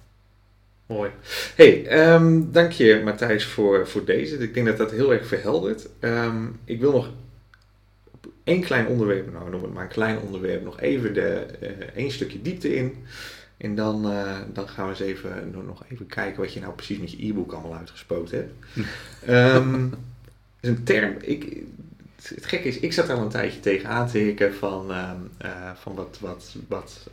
Mooi. 0.86 1.12
Hey, 1.56 2.14
um, 2.14 2.52
dank 2.52 2.72
je 2.72 3.02
Matthijs 3.04 3.46
voor, 3.46 3.88
voor 3.88 4.06
deze. 4.06 4.38
Ik 4.38 4.54
denk 4.54 4.66
dat 4.66 4.78
dat 4.78 4.92
heel 4.92 5.14
erg 5.14 5.28
verheldert. 5.28 5.90
Um, 6.00 6.60
ik 6.66 6.80
wil 6.80 6.92
nog 6.92 7.10
één 8.44 8.62
klein 8.62 8.88
onderwerp, 8.88 9.34
nou 9.34 9.50
noem 9.50 9.64
het 9.64 9.74
maar 9.74 9.84
een 9.84 9.90
klein 9.90 10.20
onderwerp, 10.20 10.64
nog 10.64 10.80
even 10.80 11.14
de, 11.14 11.46
uh, 11.62 11.70
één 11.96 12.12
stukje 12.12 12.42
diepte 12.42 12.76
in. 12.76 12.96
En 13.58 13.76
dan, 13.76 14.12
uh, 14.12 14.38
dan 14.54 14.68
gaan 14.68 14.86
we 14.86 14.90
eens 14.90 15.00
even, 15.00 15.54
nog 15.66 15.84
even 15.90 16.06
kijken 16.06 16.42
wat 16.42 16.54
je 16.54 16.60
nou 16.60 16.74
precies 16.74 16.98
met 16.98 17.12
je 17.12 17.28
e-book 17.28 17.52
allemaal 17.52 17.76
uitgespoten 17.78 18.38
hebt. 18.38 18.54
um, 19.56 19.94
is 20.60 20.70
een 20.70 20.84
term, 20.84 21.16
ik, 21.22 21.64
het 22.24 22.46
gekke 22.46 22.68
is, 22.68 22.80
ik 22.80 22.94
zat 22.94 23.10
al 23.10 23.22
een 23.22 23.30
tijdje 23.30 23.60
tegen 23.60 23.90
aan 23.90 24.08
te 24.08 24.18
hikken 24.18 24.54
van, 24.54 24.92
uh, 24.92 25.12
uh, 25.46 25.72
van 25.76 25.96
wat, 25.96 26.18
wat, 26.22 26.56
wat 26.68 27.10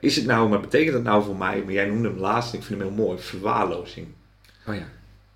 is 0.00 0.16
het 0.16 0.26
nou, 0.26 0.48
maar 0.48 0.60
betekent 0.60 0.92
dat 0.92 1.02
nou 1.02 1.24
voor 1.24 1.36
mij? 1.36 1.62
Maar 1.64 1.72
jij 1.72 1.86
noemde 1.86 2.08
hem 2.08 2.18
laatst, 2.18 2.54
ik 2.54 2.62
vind 2.62 2.80
hem 2.80 2.88
heel 2.88 3.04
mooi, 3.04 3.18
verwaarlozing. 3.18 4.06
Oh 4.66 4.74
ja. 4.74 4.88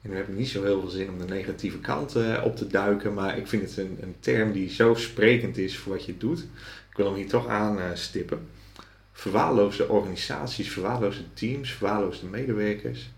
En 0.07 0.13
nu 0.13 0.19
heb 0.19 0.29
ik 0.29 0.37
niet 0.37 0.49
zo 0.49 0.63
heel 0.63 0.81
veel 0.81 0.91
zin 0.91 1.09
om 1.09 1.19
de 1.19 1.25
negatieve 1.25 1.79
kant 1.79 2.17
op 2.45 2.57
te 2.57 2.67
duiken, 2.67 3.15
maar 3.15 3.39
ik 3.39 3.47
vind 3.47 3.63
het 3.63 3.77
een, 3.77 3.99
een 4.01 4.15
term 4.21 4.53
die 4.53 4.71
zo 4.71 4.95
sprekend 4.95 5.59
is 5.59 5.79
voor 5.79 5.93
wat 5.93 6.05
je 6.05 6.17
doet. 6.17 6.39
Ik 6.91 6.97
wil 6.97 7.07
hem 7.07 7.15
hier 7.15 7.29
toch 7.29 7.47
aanstippen 7.47 8.47
verwaarloosde 9.17 9.89
organisaties, 9.89 10.73
verwaarloosde 10.73 11.25
teams, 11.35 11.73
verwaarloosde 11.73 12.27
medewerkers. 12.27 13.11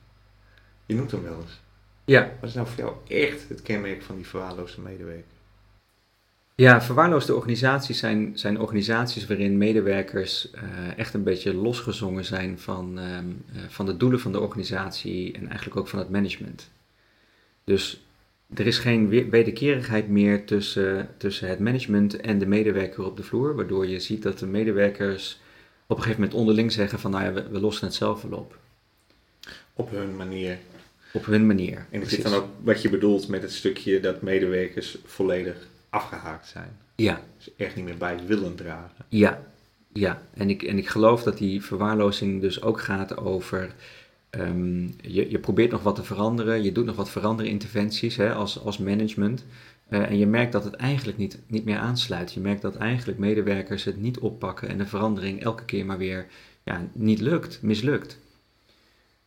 Je 0.86 0.94
noemt 0.94 1.10
hem 1.10 1.22
wel 1.22 1.40
eens. 1.40 1.60
Ja. 2.04 2.30
Wat 2.40 2.48
is 2.48 2.54
nou 2.54 2.66
voor 2.66 2.78
jou 2.78 3.22
echt 3.22 3.48
het 3.48 3.62
kenmerk 3.62 4.02
van 4.02 4.16
die 4.16 4.26
verwaarloosde 4.26 4.80
medewerker? 4.80 5.36
Ja, 6.54 6.82
verwaarloosde 6.82 7.34
organisaties 7.34 7.98
zijn, 7.98 8.38
zijn 8.38 8.60
organisaties 8.60 9.26
waarin 9.26 9.58
medewerkers 9.58 10.50
uh, 10.54 10.98
echt 10.98 11.14
een 11.14 11.22
beetje 11.22 11.54
losgezongen 11.54 12.24
zijn 12.24 12.58
van, 12.58 12.98
uh, 12.98 13.18
van 13.68 13.86
de 13.86 13.96
doelen 13.96 14.20
van 14.20 14.32
de 14.32 14.40
organisatie 14.40 15.32
en 15.32 15.48
eigenlijk 15.48 15.76
ook 15.76 15.88
van 15.88 15.98
het 15.98 16.10
management. 16.10 16.70
Dus 17.68 18.00
er 18.54 18.66
is 18.66 18.78
geen 18.78 19.08
wederkerigheid 19.08 20.08
meer 20.08 20.44
tussen, 20.44 21.08
tussen 21.16 21.48
het 21.48 21.58
management 21.58 22.16
en 22.16 22.38
de 22.38 22.46
medewerker 22.46 23.04
op 23.04 23.16
de 23.16 23.22
vloer, 23.22 23.54
waardoor 23.54 23.86
je 23.86 24.00
ziet 24.00 24.22
dat 24.22 24.38
de 24.38 24.46
medewerkers 24.46 25.40
op 25.86 25.96
een 25.96 26.02
gegeven 26.02 26.22
moment 26.22 26.40
onderling 26.40 26.72
zeggen 26.72 26.98
van 26.98 27.10
nou 27.10 27.24
ja, 27.24 27.32
we, 27.32 27.60
lossen 27.60 27.86
het 27.86 27.94
zelf 27.94 28.22
wel 28.22 28.38
op. 28.38 28.58
Op 29.74 29.90
hun 29.90 30.16
manier. 30.16 30.58
Op 31.12 31.26
hun 31.26 31.46
manier. 31.46 31.86
En 31.90 32.02
is 32.02 32.08
dit 32.08 32.22
dan 32.22 32.34
ook 32.34 32.46
wat 32.62 32.82
je 32.82 32.90
bedoelt 32.90 33.28
met 33.28 33.42
het 33.42 33.52
stukje 33.52 34.00
dat 34.00 34.22
medewerkers 34.22 34.98
volledig 35.04 35.56
afgehaakt 35.90 36.46
zijn? 36.46 36.76
Ja. 36.96 37.22
Dus 37.36 37.50
echt 37.56 37.76
niet 37.76 37.84
meer 37.84 37.96
bij 37.96 38.18
willen 38.26 38.54
dragen. 38.54 39.04
Ja, 39.08 39.42
ja. 39.92 40.22
En, 40.34 40.50
ik, 40.50 40.62
en 40.62 40.78
ik 40.78 40.88
geloof 40.88 41.22
dat 41.22 41.38
die 41.38 41.64
verwaarlozing 41.64 42.40
dus 42.40 42.62
ook 42.62 42.80
gaat 42.80 43.16
over. 43.16 43.74
Um, 44.30 44.94
je, 45.00 45.30
je 45.30 45.38
probeert 45.38 45.70
nog 45.70 45.82
wat 45.82 45.94
te 45.94 46.04
veranderen, 46.04 46.62
je 46.62 46.72
doet 46.72 46.84
nog 46.84 46.96
wat 46.96 47.10
veranderen 47.10 47.52
interventies 47.52 48.16
hè, 48.16 48.34
als, 48.34 48.64
als 48.64 48.78
management. 48.78 49.44
Uh, 49.90 50.10
en 50.10 50.18
je 50.18 50.26
merkt 50.26 50.52
dat 50.52 50.64
het 50.64 50.74
eigenlijk 50.74 51.18
niet, 51.18 51.38
niet 51.46 51.64
meer 51.64 51.78
aansluit. 51.78 52.32
Je 52.32 52.40
merkt 52.40 52.62
dat 52.62 52.76
eigenlijk 52.76 53.18
medewerkers 53.18 53.84
het 53.84 54.00
niet 54.00 54.18
oppakken 54.18 54.68
en 54.68 54.78
de 54.78 54.86
verandering 54.86 55.42
elke 55.42 55.64
keer 55.64 55.86
maar 55.86 55.98
weer 55.98 56.26
ja, 56.64 56.88
niet 56.92 57.20
lukt, 57.20 57.62
mislukt. 57.62 58.18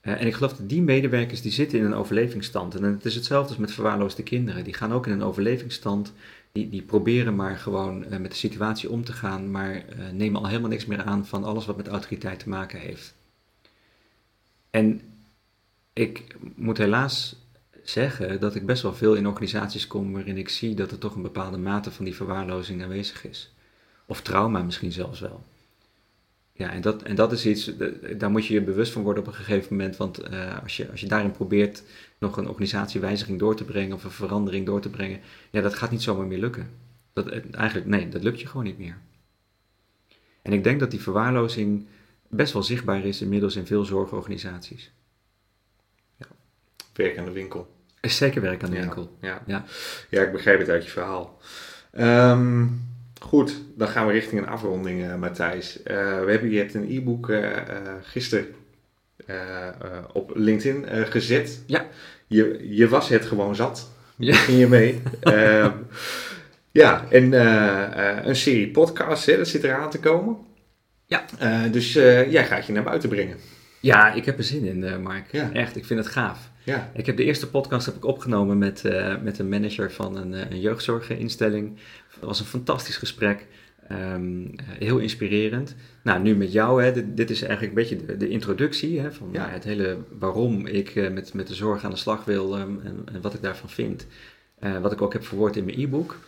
Uh, 0.02 0.22
en 0.22 0.28
ik 0.28 0.34
geloof 0.34 0.54
dat 0.54 0.70
die 0.70 0.82
medewerkers 0.82 1.42
die 1.42 1.52
zitten 1.52 1.80
in 1.80 1.86
een 1.86 1.94
overlevingsstand. 1.94 2.76
En 2.76 2.84
het 2.84 3.06
is 3.06 3.16
hetzelfde 3.16 3.50
als 3.50 3.58
met 3.58 3.72
verwaarloosde 3.72 4.24
kinderen. 4.24 4.64
Die 4.64 4.74
gaan 4.74 4.94
ook 4.94 5.06
in 5.08 5.12
een 5.12 5.24
overlevingsstand. 5.24 6.14
Die, 6.52 6.70
die 6.70 6.82
proberen 6.82 7.36
maar 7.36 7.58
gewoon 7.58 8.04
uh, 8.04 8.18
met 8.18 8.32
de 8.32 8.38
situatie 8.38 8.90
om 8.90 9.04
te 9.04 9.14
gaan, 9.14 9.52
maar 9.52 9.86
nemen 10.14 10.42
al 10.42 10.48
helemaal 10.48 10.70
niks 10.70 10.86
meer 10.86 11.04
aan 11.04 11.26
van 11.26 11.44
alles 11.44 11.66
wat 11.66 11.78
met 11.78 11.88
autoriteit 11.88 12.40
te 12.40 12.50
maken 12.50 12.80
heeft. 12.80 13.14
En 14.72 15.02
ik 15.94 16.36
moet 16.56 16.78
helaas 16.78 17.36
zeggen 17.84 18.40
dat 18.40 18.56
ik 18.56 18.66
best 18.66 18.82
wel 18.84 18.94
veel 18.94 19.14
in 19.14 19.28
organisaties 19.28 19.88
kom 19.88 20.14
waarin 20.14 20.38
ik 20.38 20.50
zie 20.50 20.76
dat 20.76 20.92
er 20.92 20.98
toch 20.98 21.16
een 21.16 21.22
bepaalde 21.22 21.58
mate 21.58 21.92
van 21.92 22.06
die 22.06 22.16
verwaarlozing 22.16 22.84
aanwezig 22.84 23.28
is. 23.28 23.54
Of 24.06 24.22
trauma 24.22 24.64
misschien 24.64 24.92
zelfs 24.92 25.20
wel. 25.20 25.44
Ja, 26.54 26.72
en 26.72 26.82
dat, 26.82 27.04
en 27.04 27.16
dat 27.16 27.32
is 27.32 27.46
iets, 27.46 27.72
daar 28.18 28.32
moet 28.32 28.46
je 28.46 28.54
je 28.54 28.62
bewust 28.62 28.92
van 28.92 29.02
worden 29.02 29.24
op 29.24 29.30
een 29.30 29.36
gegeven 29.36 29.76
moment. 29.76 29.98
Want 29.98 30.32
uh, 30.32 30.62
als, 30.64 30.78
je, 30.78 30.90
als 30.92 31.00
je 31.00 31.08
daarin 31.08 31.32
probeert 31.32 31.84
nog 32.18 32.38
een 32.38 32.48
organisatiewijziging 32.48 33.40
door 33.40 33.56
te 33.56 33.64
brengen 33.64 33.96
of 33.96 34.04
een 34.04 34.12
verandering 34.12 34.66
door 34.66 34.82
te 34.82 34.90
brengen, 34.90 35.20
ja, 35.50 35.62
dat 35.62 35.74
gaat 35.74 35.92
niet 35.92 36.02
zomaar 36.02 36.26
meer 36.26 36.40
lukken. 36.40 36.70
Dat, 37.14 37.30
eigenlijk, 37.52 37.88
nee, 37.88 38.10
dat 38.10 38.24
lukt 38.24 38.42
je 38.42 38.48
gewoon 38.48 38.66
niet 38.66 38.78
meer. 38.78 38.98
En 40.42 40.54
ik 40.54 40.64
denk 40.64 40.80
dat 40.80 40.92
die 40.92 41.02
verwaarlozing 41.02 41.88
best 42.32 42.54
wel 42.54 42.64
zichtbaar 42.64 43.06
is 43.06 43.22
inmiddels 43.22 43.56
in 43.56 43.66
veel 43.66 43.86
zorgorganisaties. 43.86 44.92
Ja, 46.18 46.26
werk 46.94 47.18
aan 47.18 47.26
de 47.26 47.32
winkel. 47.32 47.68
Is 48.02 48.18
zeker 48.18 48.42
werk 48.42 48.64
aan 48.64 48.70
de 48.70 48.80
winkel. 48.80 49.18
Ja. 49.22 49.42
Ja. 49.46 49.66
ja, 50.10 50.22
ik 50.22 50.32
begrijp 50.32 50.60
het 50.60 50.70
uit 50.70 50.84
je 50.84 50.92
verhaal. 50.92 51.40
Um, 52.00 52.90
goed, 53.20 53.62
dan 53.76 53.88
gaan 53.88 54.08
we 54.08 54.12
richting 54.14 54.42
een 54.42 54.48
afronding, 54.48 55.02
uh, 55.02 55.16
Matthijs. 55.16 55.78
Uh, 55.78 55.84
we 56.20 56.32
hebben, 56.32 56.50
je 56.50 56.58
hebt 56.58 56.74
een 56.74 56.90
e-book 56.90 57.30
uh, 57.30 57.50
gisteren 58.02 58.48
op 60.14 60.32
LinkedIn 60.36 61.06
gezet. 61.08 61.64
Ja. 61.66 61.88
Je, 62.28 62.68
je 62.76 62.88
was 62.88 63.10
het 63.10 63.26
gewoon 63.26 63.56
zat. 63.56 63.92
Ja. 64.16 64.36
ging 64.36 64.60
je 64.60 64.68
mee. 64.68 65.02
um, 65.24 65.74
ja, 66.82 67.06
en 67.10 67.34
een 68.28 68.36
serie 68.36 68.72
podcasts, 68.72 69.26
hè, 69.26 69.38
dat 69.38 69.48
zit 69.48 69.64
eraan 69.64 69.90
te 69.90 70.00
komen. 70.00 70.38
Ja. 71.12 71.68
dus 71.68 71.94
jij 71.94 72.46
gaat 72.46 72.66
je 72.66 72.74
naar 72.74 72.84
buiten 72.84 73.10
brengen. 73.10 73.38
Ja, 73.80 74.14
ik 74.14 74.26
heb 74.26 74.38
er 74.38 74.44
zin 74.44 74.66
in, 74.66 75.02
Mark. 75.02 75.32
Ja. 75.32 75.52
Echt, 75.54 75.76
ik 75.76 75.86
vind 75.86 76.00
het 76.00 76.14
gaaf. 76.14 76.50
Ja. 76.64 76.92
Ik 76.94 77.06
heb 77.06 77.18
de 77.18 77.24
eerste 77.24 77.50
podcast 77.50 77.86
heb 77.86 77.96
ik 77.96 78.06
opgenomen 78.06 78.58
met, 78.58 78.84
met 79.22 79.40
een 79.40 79.50
manager 79.50 79.92
van 79.92 80.18
een, 80.18 80.52
een 80.52 80.60
jeugdzorginstelling. 80.60 81.78
Dat 82.20 82.30
was 82.30 82.40
een 82.40 82.46
fantastisch 82.46 82.98
gesprek. 82.98 83.48
Um, 83.92 84.56
heel 84.80 84.98
inspirerend. 84.98 85.76
Nou, 86.04 86.22
nu 86.22 86.36
met 86.36 86.52
jou, 86.52 86.84
hè, 86.84 86.92
dit, 86.92 87.18
dit 87.18 87.30
is 87.30 87.42
eigenlijk 87.42 87.72
een 87.72 87.82
beetje 87.82 88.06
de, 88.06 88.18
de 88.18 88.30
introductie 88.30 89.00
hè, 89.00 89.12
van 89.12 89.30
ja. 89.32 89.50
het 89.50 89.64
hele 89.64 89.98
waarom 90.20 90.66
ik 90.66 91.12
met, 91.12 91.34
met 91.34 91.48
de 91.48 91.56
zorg 91.56 91.84
aan 91.84 91.92
de 91.92 91.98
slag 91.98 92.26
wil 92.26 92.60
um, 92.60 92.82
en, 92.84 93.04
en, 93.14 93.22
wat 93.22 93.34
ik 93.34 93.42
daarvan 93.42 93.70
vind. 93.70 94.08
Wat 94.82 94.92
ik 94.92 95.02
ook 95.02 95.14
heb 95.14 95.26
verwoord 95.26 95.56
in 95.56 95.66
mijn 95.66 95.80
e-book. 95.80 96.20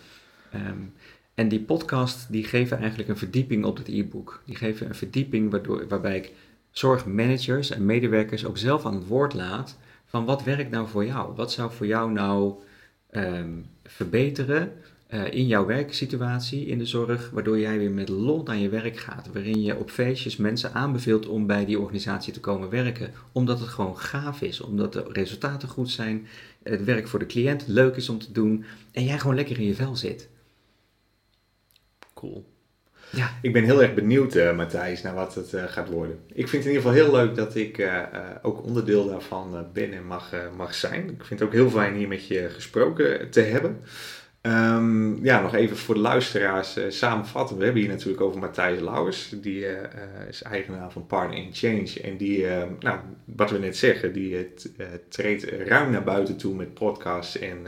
Um, 0.56 0.94
en 1.34 1.48
die 1.48 1.62
podcast 1.62 2.32
die 2.32 2.44
geven 2.44 2.78
eigenlijk 2.78 3.10
een 3.10 3.18
verdieping 3.18 3.66
op 3.66 3.78
het 3.78 3.88
e-book. 3.88 4.42
Die 4.46 4.56
geven 4.56 4.88
een 4.88 4.96
verdieping 4.96 5.52
waardoor, 5.52 5.88
waarbij 5.88 6.16
ik 6.16 6.32
zorgmanagers 6.72 7.70
en 7.70 7.86
medewerkers 7.86 8.46
ook 8.46 8.58
zelf 8.58 8.86
aan 8.86 8.94
het 8.94 9.08
woord 9.08 9.34
laat 9.34 9.78
van 10.06 10.26
wat 10.26 10.44
werkt 10.44 10.72
nou 10.72 10.88
voor 10.88 11.06
jou? 11.06 11.36
Wat 11.36 11.52
zou 11.52 11.72
voor 11.72 11.86
jou 11.86 12.12
nou 12.12 12.54
um, 13.12 13.66
verbeteren 13.84 14.72
uh, 15.14 15.34
in 15.34 15.48
jouw 15.48 15.66
werksituatie 15.66 16.66
in 16.66 16.78
de 16.78 16.86
zorg, 16.86 17.30
waardoor 17.30 17.60
jij 17.60 17.78
weer 17.78 17.92
met 17.92 18.10
lol 18.10 18.44
naar 18.44 18.58
je 18.58 18.70
werk 18.70 18.98
gaat, 18.98 19.30
waarin 19.34 19.62
je 19.62 19.78
op 19.78 19.90
feestjes 19.90 20.38
mensen 20.38 20.74
aanbeveelt 20.74 21.28
om 21.28 21.48
bij 21.48 21.66
die 21.66 21.80
organisatie 21.80 22.34
te 22.34 22.40
komen 22.40 22.70
werken, 22.70 23.12
omdat 23.32 23.60
het 23.60 23.70
gewoon 23.70 23.98
gaaf 23.98 24.42
is, 24.42 24.62
omdat 24.62 24.94
de 24.94 25.06
resultaten 25.08 25.68
goed 25.68 25.90
zijn, 25.90 26.28
het 26.64 26.84
werk 26.84 27.08
voor 27.08 27.20
de 27.20 27.26
cliënt 27.26 27.68
leuk 27.68 27.96
is 27.96 28.10
om 28.10 28.20
te 28.20 28.32
doen 28.32 28.64
en 28.92 29.04
jij 29.04 29.20
gewoon 29.20 29.36
lekker 29.36 29.60
in 29.60 29.66
je 29.66 29.76
vel 29.76 29.96
zit. 29.96 30.30
Cool. 32.24 32.46
Ja. 33.10 33.32
Ik 33.42 33.54
ben 33.54 33.64
heel 33.64 33.82
erg 33.82 33.94
benieuwd, 33.94 34.36
uh, 34.36 34.56
Matthijs, 34.56 35.02
naar 35.02 35.14
wat 35.14 35.36
het 35.36 35.54
gaat 35.68 35.90
worden. 35.90 36.20
Ik 36.28 36.48
vind 36.48 36.64
het 36.64 36.72
in 36.72 36.78
ieder 36.78 36.82
geval 36.82 37.06
heel 37.06 37.12
leuk 37.12 37.36
dat 37.36 37.56
ik 37.56 37.90
ook 38.42 38.64
onderdeel 38.64 39.08
daarvan 39.08 39.68
ben 39.74 39.94
en 39.94 40.06
mag, 40.06 40.34
mag 40.58 40.74
zijn. 40.76 41.10
Ik 41.10 41.24
vind 41.24 41.40
het 41.40 41.50
ook 41.50 41.54
heel 41.54 41.70
fijn 41.70 41.96
hier 41.96 42.08
met 42.08 42.28
je 42.28 42.50
gesproken 42.50 43.30
te 43.30 43.42
hebben. 43.42 43.82
Um, 44.42 45.24
ja, 45.24 45.42
nog 45.42 45.56
even 45.56 45.78
voor 45.78 45.96
de 45.96 46.02
luisteraars 46.02 46.78
samenvatten. 46.88 47.58
We 47.58 47.64
hebben 47.64 47.82
hier 47.82 47.92
natuurlijk 47.92 48.22
over 48.22 48.40
Matthijs 48.40 48.80
Lauwers. 48.80 49.34
Die 49.42 49.66
is 50.30 50.42
eigenaar 50.42 50.92
van 50.92 51.06
Partner 51.06 51.38
in 51.38 51.54
Change. 51.54 52.02
En 52.04 52.18
die, 52.18 52.46
nou, 52.80 53.00
wat 53.26 53.52
we 53.52 53.58
net 53.58 53.78
zeggen, 53.78 54.14
die 54.14 54.54
treedt 55.10 55.44
ruim 55.44 55.92
naar 55.92 56.04
buiten 56.04 56.38
toe 56.38 56.56
met 56.56 56.74
podcasts 56.74 57.40
en, 57.40 57.66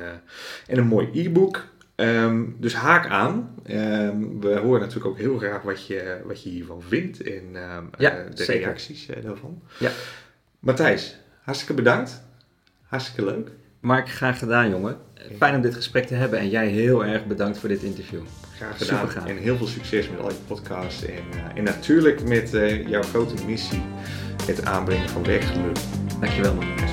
en 0.68 0.78
een 0.78 0.88
mooi 0.88 1.10
e-book. 1.14 1.74
Um, 1.96 2.56
dus 2.60 2.74
haak 2.74 3.08
aan. 3.08 3.56
Um, 3.70 4.42
we 4.42 4.56
horen 4.56 4.80
natuurlijk 4.80 5.06
ook 5.06 5.18
heel 5.18 5.38
graag 5.38 5.62
wat 5.62 5.88
je, 5.88 6.22
wat 6.26 6.44
je 6.44 6.50
hiervan 6.50 6.82
vindt 6.82 7.22
en 7.22 7.44
ja, 7.98 8.26
de 8.36 8.44
zeker. 8.44 8.64
reacties 8.64 9.08
daarvan. 9.24 9.62
Ja. 9.80 9.92
Matthijs, 10.60 11.20
hartstikke 11.42 11.74
bedankt. 11.74 12.24
Hartstikke 12.84 13.26
leuk. 13.32 13.50
Mark, 13.80 14.10
graag 14.10 14.40
gedaan, 14.40 14.70
jongen. 14.70 14.98
Fijn 15.38 15.56
om 15.56 15.62
dit 15.62 15.76
gesprek 15.76 16.08
te 16.08 16.16
hebben 16.16 16.40
en 16.40 16.50
jij 16.50 16.68
heel 16.68 17.06
erg 17.06 17.26
bedankt 17.26 17.58
voor 17.58 17.70
dit 17.70 17.84
interview. 17.84 18.22
Graag 18.56 18.78
gedaan. 18.78 19.28
En 19.28 19.38
heel 19.38 19.58
veel 19.58 19.68
succes 19.68 20.10
met 20.10 20.20
al 20.20 20.30
je 20.30 20.36
podcasts. 20.48 21.06
En, 21.06 21.24
uh, 21.34 21.58
en 21.58 21.64
natuurlijk 21.64 22.28
met 22.28 22.50
jouw 22.88 23.02
grote 23.02 23.46
missie: 23.46 23.82
het 24.46 24.66
aanbrengen 24.66 25.10
van 25.10 25.24
werkgeluk. 25.24 25.78
Dankjewel, 26.20 26.54
man. 26.54 26.85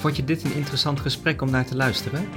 Vond 0.00 0.16
je 0.16 0.24
dit 0.24 0.44
een 0.44 0.54
interessant 0.54 1.00
gesprek 1.00 1.42
om 1.42 1.50
naar 1.50 1.66
te 1.66 1.76
luisteren? 1.76 2.28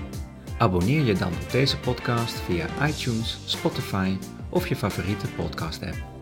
Abonneer 0.58 1.04
je 1.04 1.13
dan 1.13 1.32
op 1.43 1.52
deze 1.52 1.80
podcast 1.80 2.39
via 2.39 2.88
iTunes, 2.88 3.39
Spotify 3.45 4.17
of 4.49 4.67
je 4.67 4.76
favoriete 4.76 5.28
podcast 5.28 5.84
app. 5.84 6.12